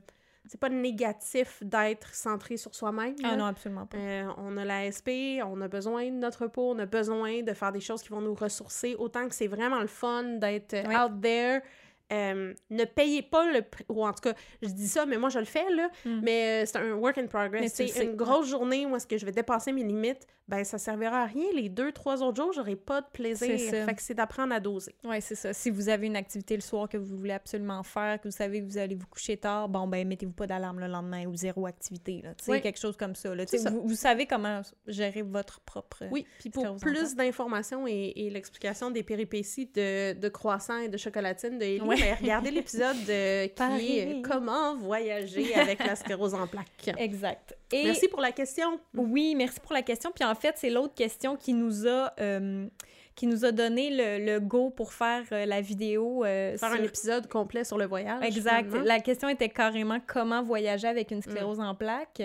[0.46, 3.14] C'est pas négatif d'être centré sur soi-même.
[3.22, 3.98] Ah non, absolument pas.
[3.98, 7.52] Euh, on a la SP, on a besoin de notre repos, on a besoin de
[7.52, 10.96] faire des choses qui vont nous ressourcer, autant que c'est vraiment le fun d'être Ouais.
[10.96, 11.60] out there.
[12.10, 15.28] Euh, ne payez pas le prix, ou en tout cas, je dis ça, mais moi
[15.28, 16.20] je le fais, là, Mm.
[16.22, 17.72] mais euh, c'est un work in progress.
[17.74, 21.22] C'est une grosse journée où est-ce que je vais dépasser mes limites, ben ça servira
[21.22, 21.44] à rien.
[21.54, 23.58] Les deux, trois autres jours, j'aurai pas de plaisir.
[23.58, 24.94] Fait que c'est d'apprendre à doser.
[25.04, 25.52] Oui, c'est ça.
[25.52, 28.60] Si vous avez une activité le soir que vous voulez absolument faire, que vous savez
[28.60, 31.66] que vous allez vous coucher tard, bon, ben, mettez-vous pas d'alarme le lendemain ou zéro
[31.66, 32.34] activité, là.
[32.36, 32.60] Tu sais, Oui.
[32.62, 33.44] quelque chose comme ça, là.
[33.70, 36.04] Vous, vous savez comment gérer votre propre...
[36.10, 40.96] Oui, puis pour plus d'informations et, et l'explication des péripéties de, de croissants et de
[40.96, 41.97] chocolatine de Ellie, Ouais.
[42.20, 46.90] Regardez l'épisode de- qui est euh, Comment voyager avec la sclérose en plaques.
[46.98, 47.56] Exact.
[47.72, 48.78] Et Merci pour la question.
[48.94, 50.10] oui, merci pour la question.
[50.14, 52.12] Puis en fait, c'est l'autre question qui nous a...
[52.20, 52.66] euh,
[53.14, 56.24] qui nous a donné le, le go pour faire euh, la vidéo.
[56.24, 58.22] euh, Faire sur- un épisode complet sur le voyage.
[58.24, 58.66] Exact.
[58.68, 58.84] finalement.
[58.86, 62.22] La question était carrément comment voyager avec une sclérose en plaques.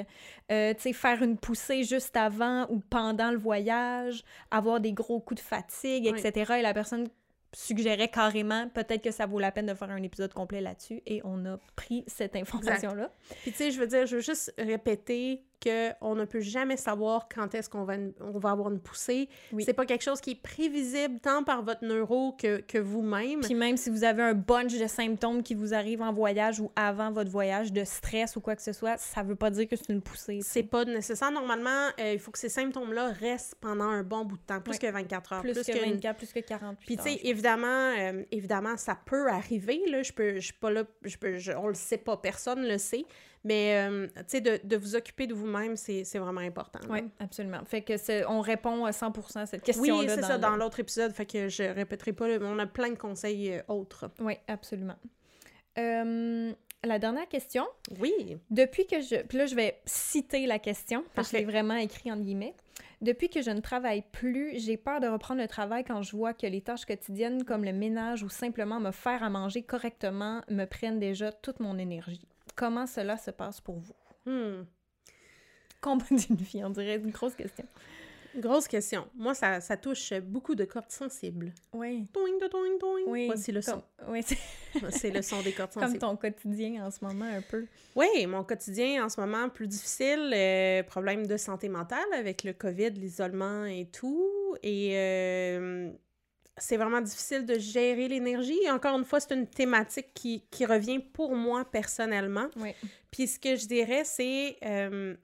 [0.51, 5.19] Euh, tu sais, faire une poussée juste avant ou pendant le voyage, avoir des gros
[5.19, 6.19] coups de fatigue, Oui.
[6.23, 6.57] etc.
[6.59, 7.07] Et la personne
[7.53, 11.01] suggérait carrément peut-être que ça vaut la peine de faire un épisode complet là-dessus.
[11.05, 13.11] Et on a pris cette information-là.
[13.41, 17.27] Puis tu sais, je veux dire, je veux juste répéter qu'on ne peut jamais savoir
[17.33, 19.29] quand est-ce qu'on va, on va avoir une poussée.
[19.51, 19.63] Oui.
[19.63, 23.39] C'est pas quelque chose qui est prévisible tant par votre neuro que, que vous-même.
[23.41, 26.71] Puis même si vous avez un bunch de symptômes qui vous arrivent en voyage ou
[26.75, 29.75] avant votre voyage, de stress ou quoi que ce soit, ça veut pas dire que
[29.75, 30.39] c'est une poussée.
[30.43, 31.31] C'est pas nécessaire.
[31.31, 34.73] Normalement, euh, il faut que ces symptômes-là restent pendant un bon bout de temps, plus
[34.73, 34.77] Ouais.
[34.79, 35.41] que 24 heures.
[35.41, 39.29] plus, que qu'une- 24, plus que 48 Puis, tu sais, évidemment, euh, évidemment, ça peut
[39.29, 40.01] arriver, là.
[40.03, 42.77] Je peux, je suis pas là, je peux, je- on le sait pas, personne le
[42.77, 43.05] sait.
[43.45, 46.79] Mais, euh, tu sais, de, de vous occuper de vous-même, c'est vraiment important.
[46.89, 47.59] Oui, absolument.
[47.65, 50.15] Fait que on répond à 100% à cette Oui, question-là.
[50.15, 52.89] c'est ça, le- dans l'autre épisode, fait que je répéterai pas, mais on a plein
[52.91, 54.09] de conseils euh, autres.
[54.21, 54.95] Oui, absolument.
[55.77, 56.53] Euh,
[56.85, 57.65] la dernière question.
[57.99, 58.37] Oui.
[58.49, 59.23] Depuis que je...
[59.23, 62.55] Puis là, je vais citer la question, parce que je l'ai vraiment écrit en guillemets.
[63.01, 66.33] Depuis que je ne travaille plus, j'ai peur de reprendre le travail quand je vois
[66.33, 70.63] que les tâches quotidiennes comme le ménage ou simplement me faire à manger correctement me
[70.65, 72.25] prennent déjà toute mon énergie.
[72.55, 73.95] Comment cela se passe pour vous?
[74.25, 74.63] Hmm.
[75.81, 77.65] Combat d'une vie, on dirait une grosse question.
[78.37, 79.07] Grosse question.
[79.15, 81.53] Moi, ça, ça touche beaucoup de cordes sensibles.
[81.71, 82.07] Oui.
[82.13, 83.01] Toing, toing, toing.
[83.05, 83.27] Oui.
[83.27, 83.83] Voici le son.
[83.99, 84.23] Comme- Oui,
[84.89, 85.99] c'est le son des cordes comme sensibles.
[85.99, 87.67] ton quotidien en ce moment un peu.
[87.95, 92.53] Oui, mon quotidien en ce moment plus difficile, euh, problème de santé mentale avec le
[92.53, 94.27] COVID, l'isolement et tout.
[94.63, 95.91] Et euh,
[96.57, 98.59] c'est vraiment difficile de gérer l'énergie.
[98.63, 102.47] Et Encore une fois, c'est une thématique qui, qui revient pour moi personnellement.
[102.57, 102.73] Oui.
[103.11, 104.57] Puis ce que je dirais, c'est...
[104.63, 105.15] euh,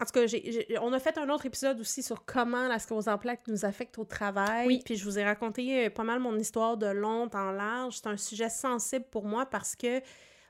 [0.00, 2.80] En tout cas, j'ai- j'ai- on a fait un autre épisode aussi sur comment la
[2.80, 4.66] sclérose en plaques nous affecte au travail.
[4.66, 4.82] Oui.
[4.84, 7.98] Puis je vous ai raconté euh, pas mal mon histoire de long en large.
[7.98, 10.00] C'est un sujet sensible pour moi parce que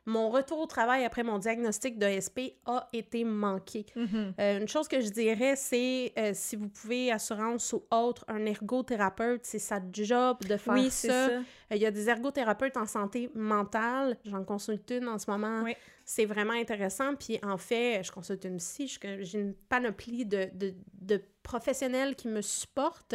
[0.05, 3.87] mon retour au travail après mon diagnostic d'ESP a été manqué.
[3.95, 4.35] Mhm.
[4.41, 8.45] Euh, une chose que je dirais, c'est euh, si vous pouvez, assurance ou autre, un
[8.45, 11.29] ergothérapeute, c'est sa job de faire Oui, ça.
[11.29, 14.17] Euh, Il y a des ergothérapeutes en santé mentale.
[14.25, 15.63] J'en consulte une en ce moment.
[15.63, 15.77] Oui.
[16.05, 17.15] C'est vraiment intéressant.
[17.15, 18.99] Puis en fait, je consulte une psy.
[19.21, 23.15] J'ai une panoplie de, de, de professionnels qui me supportent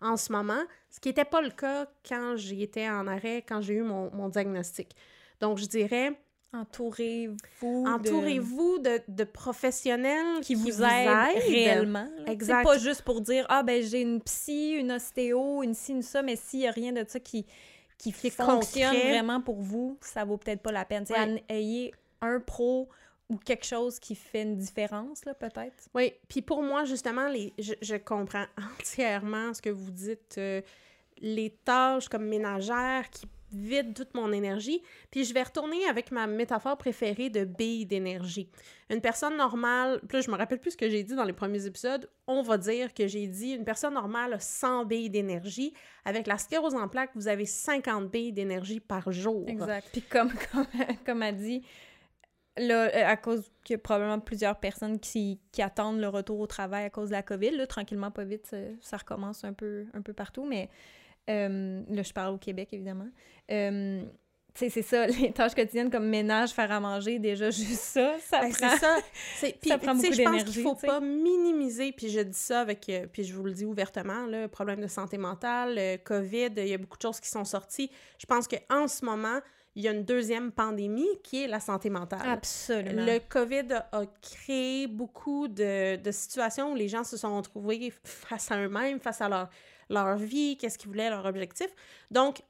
[0.00, 3.74] en ce moment, ce qui n'était pas le cas quand j'étais en arrêt, quand j'ai
[3.74, 4.94] eu mon, mon diagnostic.
[5.40, 6.12] Donc, je dirais,
[6.52, 7.84] Entourez-vous.
[7.84, 12.08] de- entourez-vous de, de professionnels qui vous, aident réellement.
[12.24, 12.32] là.
[12.32, 12.58] Exact.
[12.58, 16.02] C'est pas juste pour dire ah ben j'ai une psy, une ostéo, une ci, une
[16.02, 17.44] ça, mais s'il y a rien de ça qui
[17.98, 19.10] qui, Qui fonctionne concret.
[19.10, 21.04] vraiment pour vous, ça vaut peut-être pas la peine.
[21.10, 21.42] Ouais.
[21.48, 22.88] ayez un pro
[23.28, 25.88] ou quelque chose qui fait une différence là peut-être.
[25.94, 28.46] Oui, puis pour moi, justement, les, je, je comprends
[28.80, 30.36] entièrement ce que vous dites.
[30.38, 30.62] euh,
[31.20, 34.82] les tâches comme ménagères qui vident toute mon énergie.
[35.10, 38.50] Puis je vais retourner avec ma métaphore préférée de bille d'énergie.
[38.90, 41.66] Une personne normale, là, je me rappelle plus ce que j'ai dit dans les premiers
[41.66, 45.72] épisodes, on va dire que j'ai dit une personne normale a 100 billes d'énergie.
[46.04, 49.44] Avec la sclérose en plaques, vous avez 50 billes d'énergie par jour.
[49.46, 49.88] Exact.
[49.92, 50.66] Puis comme comme
[51.04, 51.62] comme a dit
[52.58, 56.40] là euh, à cause qu'il y a probablement plusieurs personnes qui, qui attendent le retour
[56.40, 59.52] au travail à cause de la Covid là tranquillement pas vite ça, ça recommence un
[59.52, 60.68] peu un peu partout mais
[61.28, 63.08] euh, là je parle au Québec évidemment
[63.50, 64.02] Euh,
[64.54, 68.50] c'est ça les tâches quotidiennes comme ménage faire à manger déjà juste ça ça Ben,
[68.52, 68.68] prend
[69.36, 69.78] c'est ça.
[69.78, 70.86] Prend beaucoup je pense d'énergie, qu'il faut tu sais.
[70.88, 74.48] pas minimiser, puis je dis ça avec, euh, puis je vous le dis ouvertement, là,
[74.48, 77.90] problème de santé mentale, euh, COVID, il y a beaucoup de choses qui sont sorties.
[78.18, 79.38] Je pense qu'en ce moment,
[79.76, 82.20] il y a une deuxième pandémie qui est la santé mentale.
[82.28, 87.36] absolument Le COVID a, a créé beaucoup de, de situations où les gens se sont
[87.36, 89.48] retrouvés face à eux-mêmes, face à leur,
[89.88, 91.68] leur vie, qu'est-ce qu'ils voulaient, leur objectif.
[92.10, 92.42] Donc,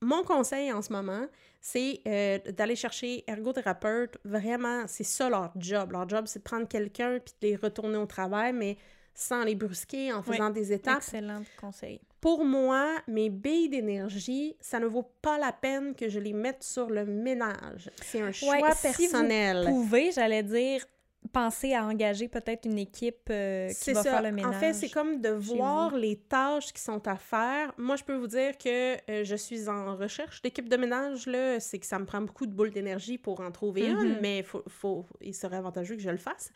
[0.00, 1.26] mon conseil en ce moment,
[1.60, 4.16] c'est euh, d'aller chercher ergothérapeute.
[4.24, 5.92] Vraiment, c'est ça leur job.
[5.92, 8.78] Leur job, c'est de prendre quelqu'un puis de les retourner au travail, mais
[9.12, 10.98] sans les brusquer, en faisant des étapes.
[10.98, 16.18] excellent conseil Pour moi, mes billes d'énergie, ça ne vaut pas la peine que je
[16.18, 17.90] les mette sur le ménage.
[18.00, 19.66] C'est un choix Ouais, si vous personnel.
[19.66, 20.86] pouvez j'allais dire
[21.32, 24.10] penser à engager peut-être une équipe euh, qui va ça.
[24.10, 27.72] faire le ménage En fait, c'est comme de voir les tâches qui sont à faire.
[27.76, 31.26] Moi, je peux vous dire que euh, je suis en recherche d'équipe de ménage.
[31.26, 34.04] Là, c'est que ça me prend beaucoup de boules d'énergie pour en trouver Mhm.
[34.06, 36.50] une, mais faut, faut, il serait avantageux que je le fasse.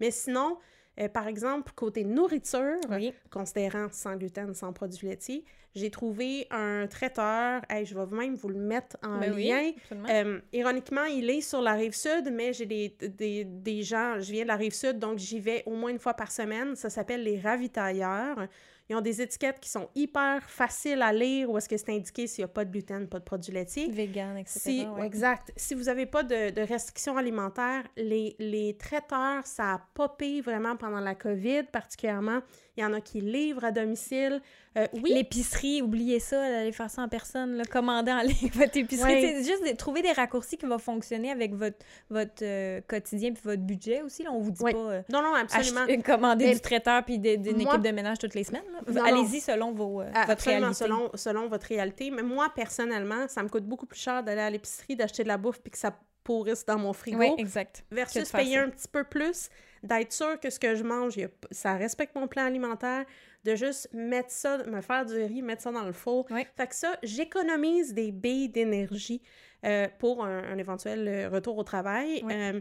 [0.00, 0.58] Mais sinon,
[1.00, 3.12] Euh, par exemple, côté nourriture, Oui.
[3.30, 8.48] considérant sans gluten, sans produits laitiers, j'ai trouvé un traiteur, hey, je vais même vous
[8.48, 9.70] le mettre en Ben lien.
[10.10, 14.32] Euh, ironiquement, il est sur la rive sud, mais j'ai des, des, des gens, je
[14.32, 16.74] viens de la rive sud, donc j'y vais au moins une fois par semaine.
[16.74, 18.48] Ça s'appelle les ravitailleurs.
[18.90, 22.26] Ils ont des étiquettes qui sont hyper faciles à lire, où est-ce que c'est indiqué
[22.26, 23.88] s'il n'y a pas de gluten, pas de produits laitiers.
[23.88, 24.58] Vegan, etc.
[24.58, 25.06] Si, ouais.
[25.06, 25.52] Exact.
[25.56, 30.74] Si vous n'avez pas de, de restrictions alimentaires, les, les traiteurs, ça a popé vraiment
[30.76, 32.40] pendant la COVID, particulièrement.
[32.80, 34.40] Il y en a qui livrent à domicile.
[34.78, 38.74] Euh, oui, L'épicerie, oubliez ça, allez faire ça en personne, là, commander en ligne votre
[38.74, 39.20] épicerie.
[39.20, 41.76] C'est juste de trouver des raccourcis qui vont fonctionner avec votre,
[42.08, 44.22] votre euh, quotidien puis votre budget aussi.
[44.22, 44.30] Là.
[44.32, 44.72] On vous dit Oui.
[44.72, 45.82] pas euh, non, non, absolument.
[45.82, 48.62] acheter- commander Mais du traiteur puis d'une équipe de ménage toutes les semaines.
[49.04, 50.72] Allez-y selon vos, euh, votre réalité.
[50.72, 52.10] selon, selon votre réalité.
[52.10, 55.36] Mais moi, personnellement, ça me coûte beaucoup plus cher d'aller à l'épicerie, d'acheter de la
[55.36, 57.18] bouffe puis que ça pourrisse dans mon frigo.
[57.18, 57.84] Oui, exact.
[57.90, 58.62] versus payer ça.
[58.62, 59.48] un petit peu plus,
[59.82, 61.14] d'être sûr que ce que je mange,
[61.50, 63.04] ça respecte mon plan alimentaire,
[63.44, 66.26] de juste mettre ça, me faire du riz, mettre ça dans le four.
[66.30, 66.46] Ouais.
[66.56, 69.22] Fait que ça, j'économise des billes d'énergie
[69.64, 72.22] euh, pour un, un éventuel euh, retour au travail.
[72.30, 72.60] Euh,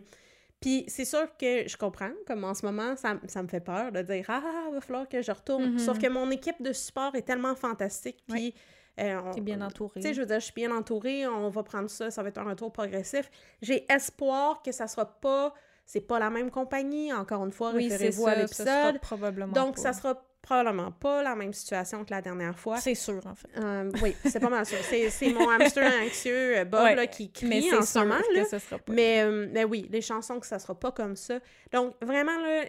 [0.62, 4.02] puis c'est sûr que je comprends, comme en ce moment, ça, me fait peur de
[4.02, 5.80] dire «Ah, il va falloir que je retourne Mhm.
[5.80, 8.54] Sauf que mon équipe de support est tellement fantastique, puis...
[9.00, 10.02] euh, on- T'es bien entouré.
[10.02, 12.28] tu sais, je veux dire, je suis bien entourée, on va prendre ça, ça va
[12.30, 13.30] être un retour progressif.
[13.62, 15.54] J'ai espoir que ça sera pas,
[15.92, 18.48] c'est pas la même compagnie, encore une fois, oui, référez-vous à ça.
[18.48, 19.02] ça sera l'épisode.
[19.02, 19.82] probablement Donc, pas.
[19.82, 22.78] ça sera probablement pas la même situation que la dernière fois.
[22.78, 23.48] C'est sûr, en fait.
[23.58, 24.78] Euh, oui, c'est pas mal sûr.
[24.84, 28.20] C'est mon hamster anxieux, euh, Bob, Ouais, là, qui Mais crie c'est en ce moment.
[28.36, 28.46] là.
[28.46, 28.94] sera pas.
[28.94, 31.40] Mais, euh, mais oui, les chansons que ça sera pas comme ça.
[31.72, 32.66] Donc, vraiment, là,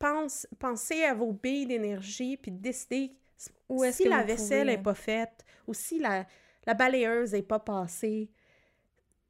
[0.00, 3.12] pense, pensez à vos billes d'énergie, puis décidez
[3.68, 6.26] Où est-ce si que la vaisselle n'est pas faite, ou si la,
[6.66, 8.28] la balayeuse n'est pas passée,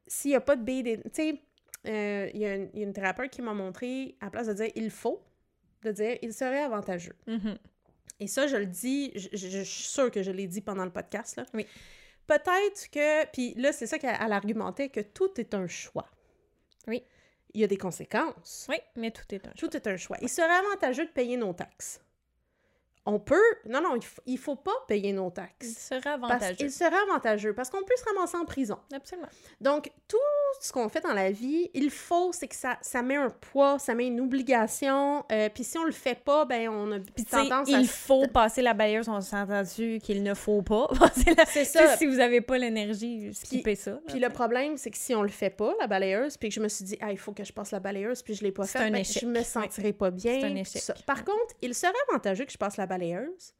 [0.07, 1.43] s'il n'y a pas de billes d'énergie...
[1.87, 4.31] Euh, il y, a une- il y a une thérapeute qui m'a montré, à la
[4.31, 5.23] place de dire «il faut»,
[5.83, 7.16] de dire «il serait avantageux».
[7.27, 7.57] Mhm.
[8.21, 10.85] Et ça, je le dis, je, je- je suis sûre que je l'ai dit pendant
[10.85, 11.37] le podcast.
[11.37, 11.47] Là.
[11.55, 11.66] Oui.
[12.27, 16.07] Peut-être que, puis là, c'est ça qu'elle elle argumentait, que tout est un choix.
[16.87, 17.03] Oui.
[17.55, 18.66] Il y a des conséquences.
[18.69, 19.69] Oui, mais tout est un choix.
[19.69, 20.16] Tout est un choix.
[20.21, 22.01] Il serait avantageux de payer nos taxes.
[23.07, 23.40] On peut...
[23.64, 25.69] Non, non, il, f- il faut pas payer nos Il taxes.
[25.88, 26.57] serait Parce avantageux.
[26.57, 28.79] qu'il serait avantageux, parce qu'on peut se ramasser en prison.
[28.93, 29.29] Absolument.
[29.61, 30.19] Donc, tout
[30.61, 33.79] ce qu'on fait dans la vie, il faut, c'est que ça, ça met un poids,
[33.79, 35.25] ça met une obligation.
[35.31, 37.79] euh, Puis si on le fait pas, ben on a sais, tendance à...
[37.79, 41.45] il faut passer la balayeuse, on s'est entendu qu'il ne faut pas passer la...
[41.47, 41.97] C'est ça.
[41.97, 44.01] si vous n'avez pas l'énergie, skippez ça.
[44.07, 46.61] Puis le problème, c'est que si on le fait pas, la balayeuse, puis que je
[46.61, 48.67] me suis dit, ah, il faut que je passe la balayeuse, puis je l'ai pas
[48.67, 49.23] fait, un ben, échec.
[49.23, 50.41] je me sentirais pas bien.
[50.41, 50.83] C'est un échec.
[50.83, 50.95] ça.
[51.07, 53.55] Par contre, il serait avantageux que je passe la balayeuse.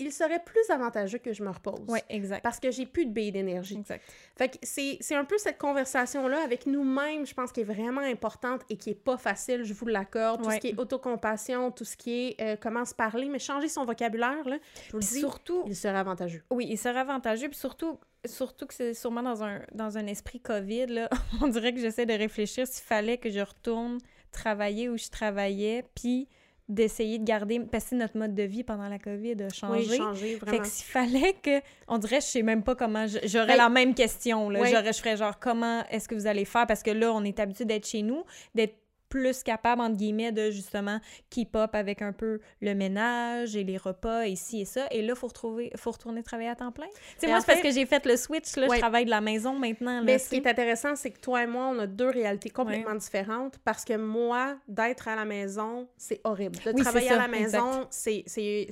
[0.00, 1.80] Il serait plus avantageux que je me repose.
[1.88, 2.42] Oui, exact.
[2.42, 3.76] Parce que j'ai plus de billes d'énergie.
[3.78, 4.02] Exact.
[4.36, 8.00] Fait que c'est c'est un peu cette conversation-là avec nous-mêmes, je pense, qui est vraiment
[8.02, 10.42] importante et qui est pas facile, je vous l'accorde.
[10.42, 10.54] Tout Ouais.
[10.56, 13.84] ce qui est autocompassion, tout ce qui est euh, comment se parler, mais changer son
[13.84, 16.42] vocabulaire, là, je vous le Puis dis, surtout, il serait avantageux.
[16.50, 17.48] oui, il serait avantageux.
[17.48, 21.08] Puis surtout, surtout que c'est sûrement dans un, dans un esprit COVID, là,
[21.42, 23.98] on dirait que j'essaie de réfléchir s'il fallait que je retourne
[24.30, 26.28] travailler où je travaillais, puis
[26.68, 27.60] d'essayer de garder...
[27.60, 29.86] Parce que notre mode de vie pendant la COVID a changé.
[29.90, 31.60] Oui, changer, Fait que s'il fallait que.
[31.86, 33.06] On dirait, je sais même pas comment.
[33.24, 34.50] J'aurais Ben, la même question.
[34.50, 34.64] Là.
[34.64, 36.66] J'aurais, je ferais genre, comment est-ce que vous allez faire?
[36.66, 38.76] Parce que là, on est habitué d'être chez nous, d'être
[39.08, 43.76] plus capable, entre guillemets, de justement keep up avec un peu le ménage et les
[43.76, 44.86] repas, ici et ça.
[44.90, 46.86] Et là, il faut, retrouver, faut retourner travailler à temps plein.
[46.86, 48.56] Tu sais, moi, c'est parce que j'ai fait le switch.
[48.56, 48.76] Là, Ouais.
[48.76, 49.98] Je travaille de la maison maintenant.
[49.98, 52.50] Là, Mais ce qui est intéressant, c'est que toi et moi, on a deux réalités
[52.50, 56.58] complètement différentes parce que moi, d'être à la maison, c'est horrible.
[56.64, 58.24] De Oui, travailler à la maison, c'est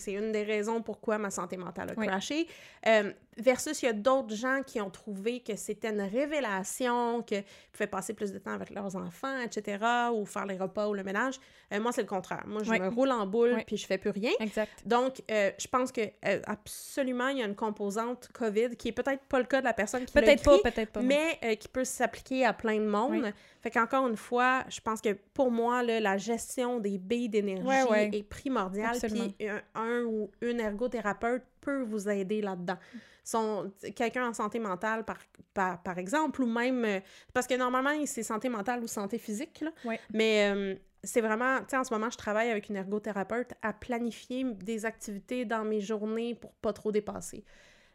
[0.06, 2.06] une des raisons pourquoi ma santé mentale a Oui.
[2.06, 2.46] crashé.
[2.86, 7.44] Euh, versus, il y a d'autres gens qui ont trouvé que c'était une révélation, qu'ils
[7.72, 9.78] pouvaient passer plus de temps avec leurs enfants, etc.,
[10.14, 11.34] ou faire les repas ou le ménage.
[11.72, 12.44] Euh, moi, c'est le contraire.
[12.46, 12.78] Moi, je Oui.
[12.78, 13.62] me roule en boule Oui.
[13.66, 14.30] puis je fais plus rien.
[14.40, 14.70] Exact.
[14.84, 18.92] Donc, euh, je pense que euh, absolument, il y a une composante COVID qui est
[18.92, 21.00] peut-être pas le cas de la personne qui Peut-être pas, peut-être pas.
[21.00, 23.22] mais qui peut s'appliquer à plein de monde.
[23.24, 23.30] Oui.
[23.66, 27.66] Fait qu'encore une fois, je pense que pour moi, là, la gestion des billes d'énergie
[27.66, 28.10] Ouais, ouais.
[28.12, 28.96] est primordiale.
[29.02, 32.76] Puis un, un ou une ergothérapeute peut vous aider là-dedans.
[33.24, 35.18] Son- Quelqu'un en santé mentale, par,
[35.52, 36.84] par, par exemple, ou même...
[36.84, 37.00] euh,
[37.34, 39.72] parce que normalement, c'est santé mentale ou santé physique, là.
[39.84, 39.98] Ouais.
[40.14, 41.58] Mais euh, c'est vraiment...
[41.58, 45.64] Tu sais, en ce moment, je travaille avec une ergothérapeute à planifier des activités dans
[45.64, 47.42] mes journées pour pas trop dépasser.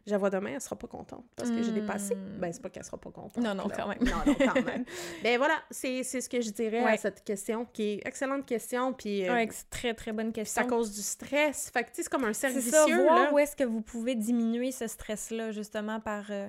[0.06, 2.14] Je la vois demain, elle sera pas contente parce que j'ai dépassé.
[2.16, 2.38] Hmm.
[2.40, 3.36] Ben, c'est pas qu'elle sera pas contente.
[3.36, 3.74] Non, non, là.
[3.76, 3.98] quand même.
[4.00, 4.84] Non, non, quand même.
[5.22, 6.96] ben voilà, c'est ce que je dirais à Ouais.
[6.96, 10.62] cette question, qui est excellente question, puis euh, Ouais, c'est très, très bonne c'est question.
[10.62, 11.70] à cause du stress.
[11.72, 13.32] Fait que, tu sais, c'est comme un cercle ça, vicieux, voir là.
[13.32, 16.48] où est-ce que vous pouvez diminuer ce stress-là, justement, par euh,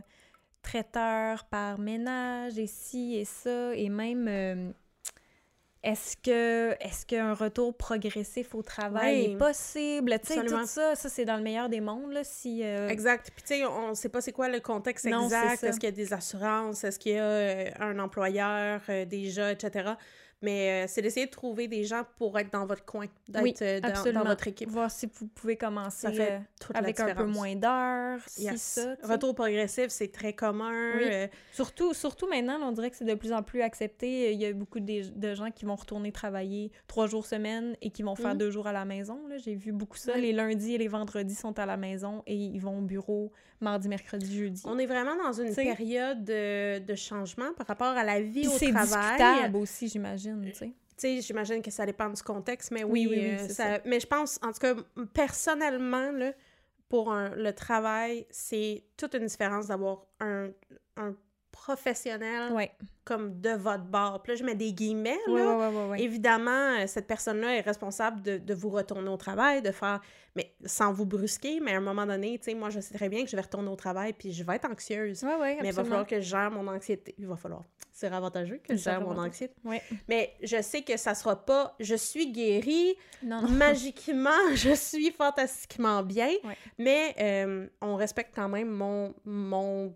[0.63, 4.73] traiteur, par ménage, et ci et ça, et même...
[5.83, 10.17] est-ce que est-ce qu'un retour progressif au travail est possible?
[10.25, 12.61] Tu sais, tout ça, ça, c'est dans le meilleur des mondes, là, si...
[12.63, 13.31] euh, Exact.
[13.35, 15.63] Puis, tu sais, on ne sait pas c'est quoi le contexte Non, exact.
[15.63, 16.85] Est-ce qu'il y a des assurances?
[16.85, 19.91] Est-ce qu'il y a euh, un employeur euh, déjà, etc.
[20.43, 23.55] Mais euh, c'est d'essayer de trouver des gens pour être dans votre coin, d'être Oui,
[23.61, 24.69] euh, dans, votre équipe.
[24.69, 26.37] Voir si vous pouvez commencer euh,
[26.73, 28.95] avec un peu moins d'heures, si ça.
[29.03, 30.91] Retour progressif, c'est très commun.
[30.97, 31.03] Oui.
[31.05, 34.33] euh, Surtout, surtout maintenant, on dirait que c'est de plus en plus accepté.
[34.33, 37.89] Il y a beaucoup de, de gens qui vont retourner travailler trois jours semaine et
[37.89, 38.37] qui vont faire Mhm.
[38.39, 39.25] deux jours à la maison.
[39.29, 39.37] là.
[39.37, 40.11] J'ai vu beaucoup ça.
[40.15, 40.21] Oui.
[40.21, 43.87] Les lundis et les vendredis sont à la maison et ils vont au bureau mardi,
[43.87, 44.61] mercredi, jeudi.
[44.65, 45.63] on est vraiment dans une T'sais.
[45.63, 49.11] période de, de changement par rapport à la vie au c'est travail.
[49.15, 50.32] discutable aussi, j'imagine.
[50.41, 50.65] Tu sais.
[50.67, 53.79] Tu sais, j'imagine que ça dépend du contexte, mais Oui, oui, oui, oui, euh, ça-
[53.85, 54.75] Mais je pense, en tout cas,
[55.13, 56.33] personnellement, là,
[56.89, 60.49] pour un- le travail, c'est toute une différence d'avoir un,
[60.97, 61.15] un
[61.63, 62.71] professionnel Ouais.
[63.05, 64.21] comme de votre bord.
[64.21, 65.57] Puis là, je mets des guillemets, là.
[65.69, 66.01] ouais, ouais.
[66.01, 69.99] Évidemment, euh, cette personne-là est responsable de, de vous retourner au travail, de faire,
[70.35, 73.09] mais sans vous brusquer, mais à un moment donné, tu sais, moi, je sais très
[73.09, 75.23] bien que je vais retourner au travail, puis je vais être anxieuse.
[75.23, 77.15] Ouais, ouais, Mais il va falloir que je gère mon anxiété.
[77.17, 77.63] Il va falloir.
[77.91, 79.53] C'est avantageux que je gère mon anxiété.
[80.09, 83.49] Mais je sais que ça sera pas je suis guérie, Non, non.
[83.49, 86.31] magiquement, je suis fantastiquement bien,
[86.77, 89.93] mais euh, on respecte quand même mon, mon,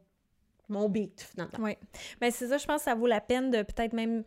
[0.70, 1.60] mon beat, finalement.
[1.60, 1.78] Oui.
[2.22, 4.24] Ben c'est ça, je pense que ça vaut la peine de peut-être même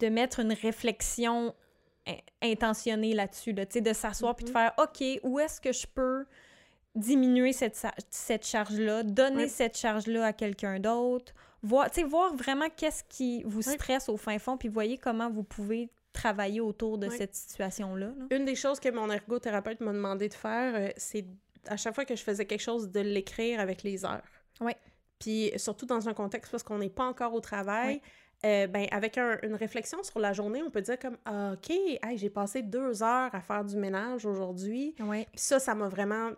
[0.00, 1.54] de mettre une réflexion
[2.06, 4.56] in- intentionnée là-dessus, là, de s'asseoir puis de Mhm.
[4.56, 6.26] faire OK, où est-ce que je peux
[6.94, 7.76] diminuer cette,
[8.44, 14.16] charge-là, donner cette charge-là à quelqu'un d'autre, voir, voir vraiment qu'est-ce qui vous stresse au
[14.16, 18.06] fin fond, puis voyez comment vous pouvez travailler autour de cette situation-là.
[18.06, 18.26] là.
[18.36, 21.26] Une des choses que mon ergothérapeute m'a demandé de faire, euh, c'est
[21.66, 24.22] à chaque fois que je faisais quelque chose, de l'écrire avec les heures.
[24.60, 24.76] Ouais.
[25.18, 28.00] Puis surtout dans un contexte parce qu'on n'est pas encore au travail,
[28.44, 31.70] euh, ben, avec un- une réflexion sur la journée, on peut dire comme ah, OK,
[31.70, 34.94] hey, j'ai passé deux heures à faire du ménage aujourd'hui.
[35.00, 35.26] Ouais.
[35.32, 36.30] Puis ça, ça m'a vraiment.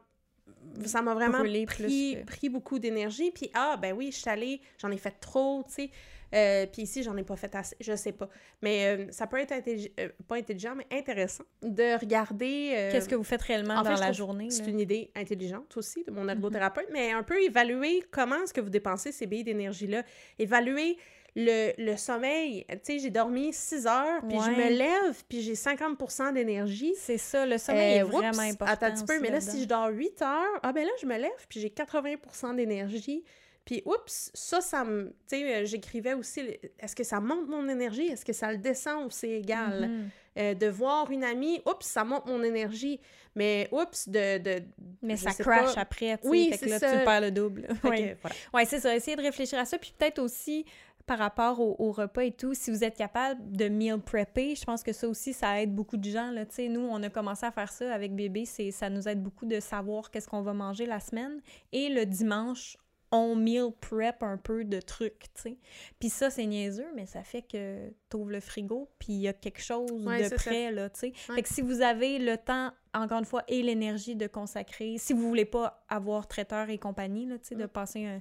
[0.85, 1.77] Ça m'a vraiment Brûlé pris,
[2.15, 3.31] plus que- pris beaucoup d'énergie.
[3.31, 5.91] Puis, ah, ben oui, je suis allée, j'en ai fait trop, tu sais.
[6.35, 8.29] Euh, puis ici, j'en ai pas fait assez, je sais pas.
[8.63, 12.73] Mais euh, ça peut être intelli- euh, pas intelligent, mais intéressant de regarder.
[12.77, 14.51] euh, Qu'est-ce que vous faites réellement en dans la journée?
[14.51, 16.31] C'est une idée intelligente aussi de mon Mm-hmm.
[16.33, 20.03] ergothérapeute, mais un peu évaluer comment est-ce que vous dépensez ces billes d'énergie-là.
[20.39, 20.99] Évaluer
[21.37, 22.65] le, le sommeil.
[22.69, 26.95] Tu sais, j'ai dormi 6 heures, puis je me lève, puis j'ai 50% d'énergie.
[26.97, 28.73] C'est ça, le sommeil est Euh, oups, vraiment important.
[28.73, 31.07] Attends un petit peu, mais là, si je dors 8 heures, ah ben là, je
[31.07, 33.23] me lève, puis j'ai 80% d'énergie.
[33.69, 35.09] Puis, oups, ça, ça me...
[35.29, 36.41] Tu sais, euh, j'écrivais aussi,
[36.79, 38.07] est-ce que ça monte mon énergie?
[38.07, 39.91] Est-ce que ça le descend ou c'est égal?
[39.91, 40.11] Mhm.
[40.39, 42.99] Euh, de voir une amie, oups, ça monte mon énergie.
[43.35, 44.39] Mais, oups, de...
[44.39, 44.63] de
[45.03, 45.83] Mais ça crash pas.
[45.83, 46.29] après, tu.
[46.29, 46.99] Oui, fait que là, ça.
[46.99, 47.69] tu perds le double.
[47.85, 48.37] Oui, voilà.
[48.55, 48.97] ouais, c'est ça.
[48.97, 49.77] Essayez de réfléchir à ça.
[49.77, 50.65] Puis peut-être aussi,
[51.05, 54.65] par rapport au, au repas et tout, si vous êtes capable de meal prepper, je
[54.65, 56.31] pense que ça aussi, ça aide beaucoup de gens.
[56.31, 56.47] Là.
[56.47, 58.47] Tu sais, nous, on a commencé à faire ça avec bébé.
[58.47, 61.43] Ça nous aide beaucoup de savoir qu'est-ce qu'on va manger la semaine.
[61.73, 62.79] Et le dimanche,
[63.11, 65.59] on meal prep un peu de trucs, tu sais.
[65.99, 69.33] Puis ça, c'est niaiseux, mais ça fait que t'ouvres le frigo, puis il y a
[69.33, 70.37] quelque chose Ouais, de ça.
[70.37, 71.07] prêt, là, tu sais.
[71.29, 71.37] Ouais.
[71.37, 75.13] Fait que si vous avez le temps, encore une fois, et l'énergie de consacrer, si
[75.15, 77.69] vous voulez pas avoir traiteur et compagnie, là, tu sais, de Mm.
[77.69, 78.21] passer un-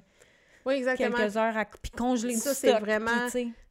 [0.66, 1.16] Oui, exactement.
[1.16, 3.28] quelques heures à puis congeler Ça, c'est vraiment-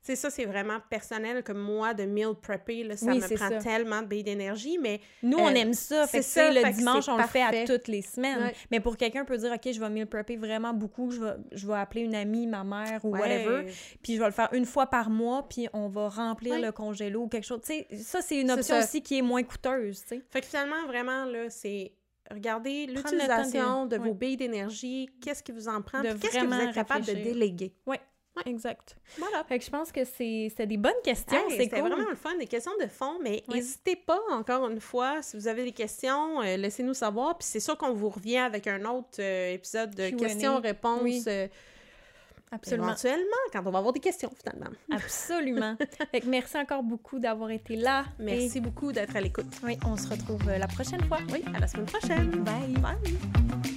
[0.07, 3.49] sais, ça, c'est vraiment personnel, comme moi, de meal prepper, là, ça Oui, me prend
[3.49, 3.57] ça.
[3.59, 6.07] tellement de billes d'énergie, mais Nous, on Euh, aime ça.
[6.07, 8.39] Fait que, ça, le fait dimanche, on le fait à toutes les semaines.
[8.39, 8.53] Ouais.
[8.71, 11.67] Mais pour quelqu'un peut dire, OK, je vais meal prepper vraiment beaucoup, je vais, je
[11.67, 13.19] vais appeler une amie, ma mère ou Ouais.
[13.19, 16.61] whatever, puis je vais le faire une fois par mois, puis on va remplir Ouais.
[16.61, 17.61] le congélo ou quelque chose.
[17.65, 20.21] Tu sais, ça, c'est une option aussi qui est moins coûteuse, tu sais.
[20.29, 21.93] Fait que finalement, vraiment, là, c'est
[22.29, 24.13] temps l'utilisation de- de, vos ouais.
[24.13, 27.69] billes d'énergie, qu'est-ce qui vous en prend, qu'est-ce que vous êtes capable de réfléchir.
[28.45, 28.95] Exact.
[29.17, 29.43] Voilà.
[29.43, 31.89] Fait que je pense que c'est c'était des bonnes questions, Hey, c'est C'était cool.
[31.91, 35.47] vraiment le fun, des questions de fond, mais n'hésitez pas, encore une fois, si vous
[35.47, 37.37] avez des questions, euh, laissez-nous savoir.
[37.37, 41.23] Puis c'est sûr qu'on vous revient avec un autre euh, épisode de questions-réponses Oui.
[41.27, 41.47] euh,
[42.49, 42.87] Absolument.
[42.87, 44.73] éventuellement, quand on va avoir des questions, finalement.
[44.91, 45.75] Absolument.
[46.11, 48.05] fait que merci encore beaucoup d'avoir été là.
[48.19, 49.53] Merci beaucoup d'être à l'écoute.
[49.63, 51.17] Oui, on se retrouve la prochaine fois.
[51.33, 52.29] Oui, à la semaine prochaine.
[52.43, 52.73] Bye.
[52.81, 53.76] Bye!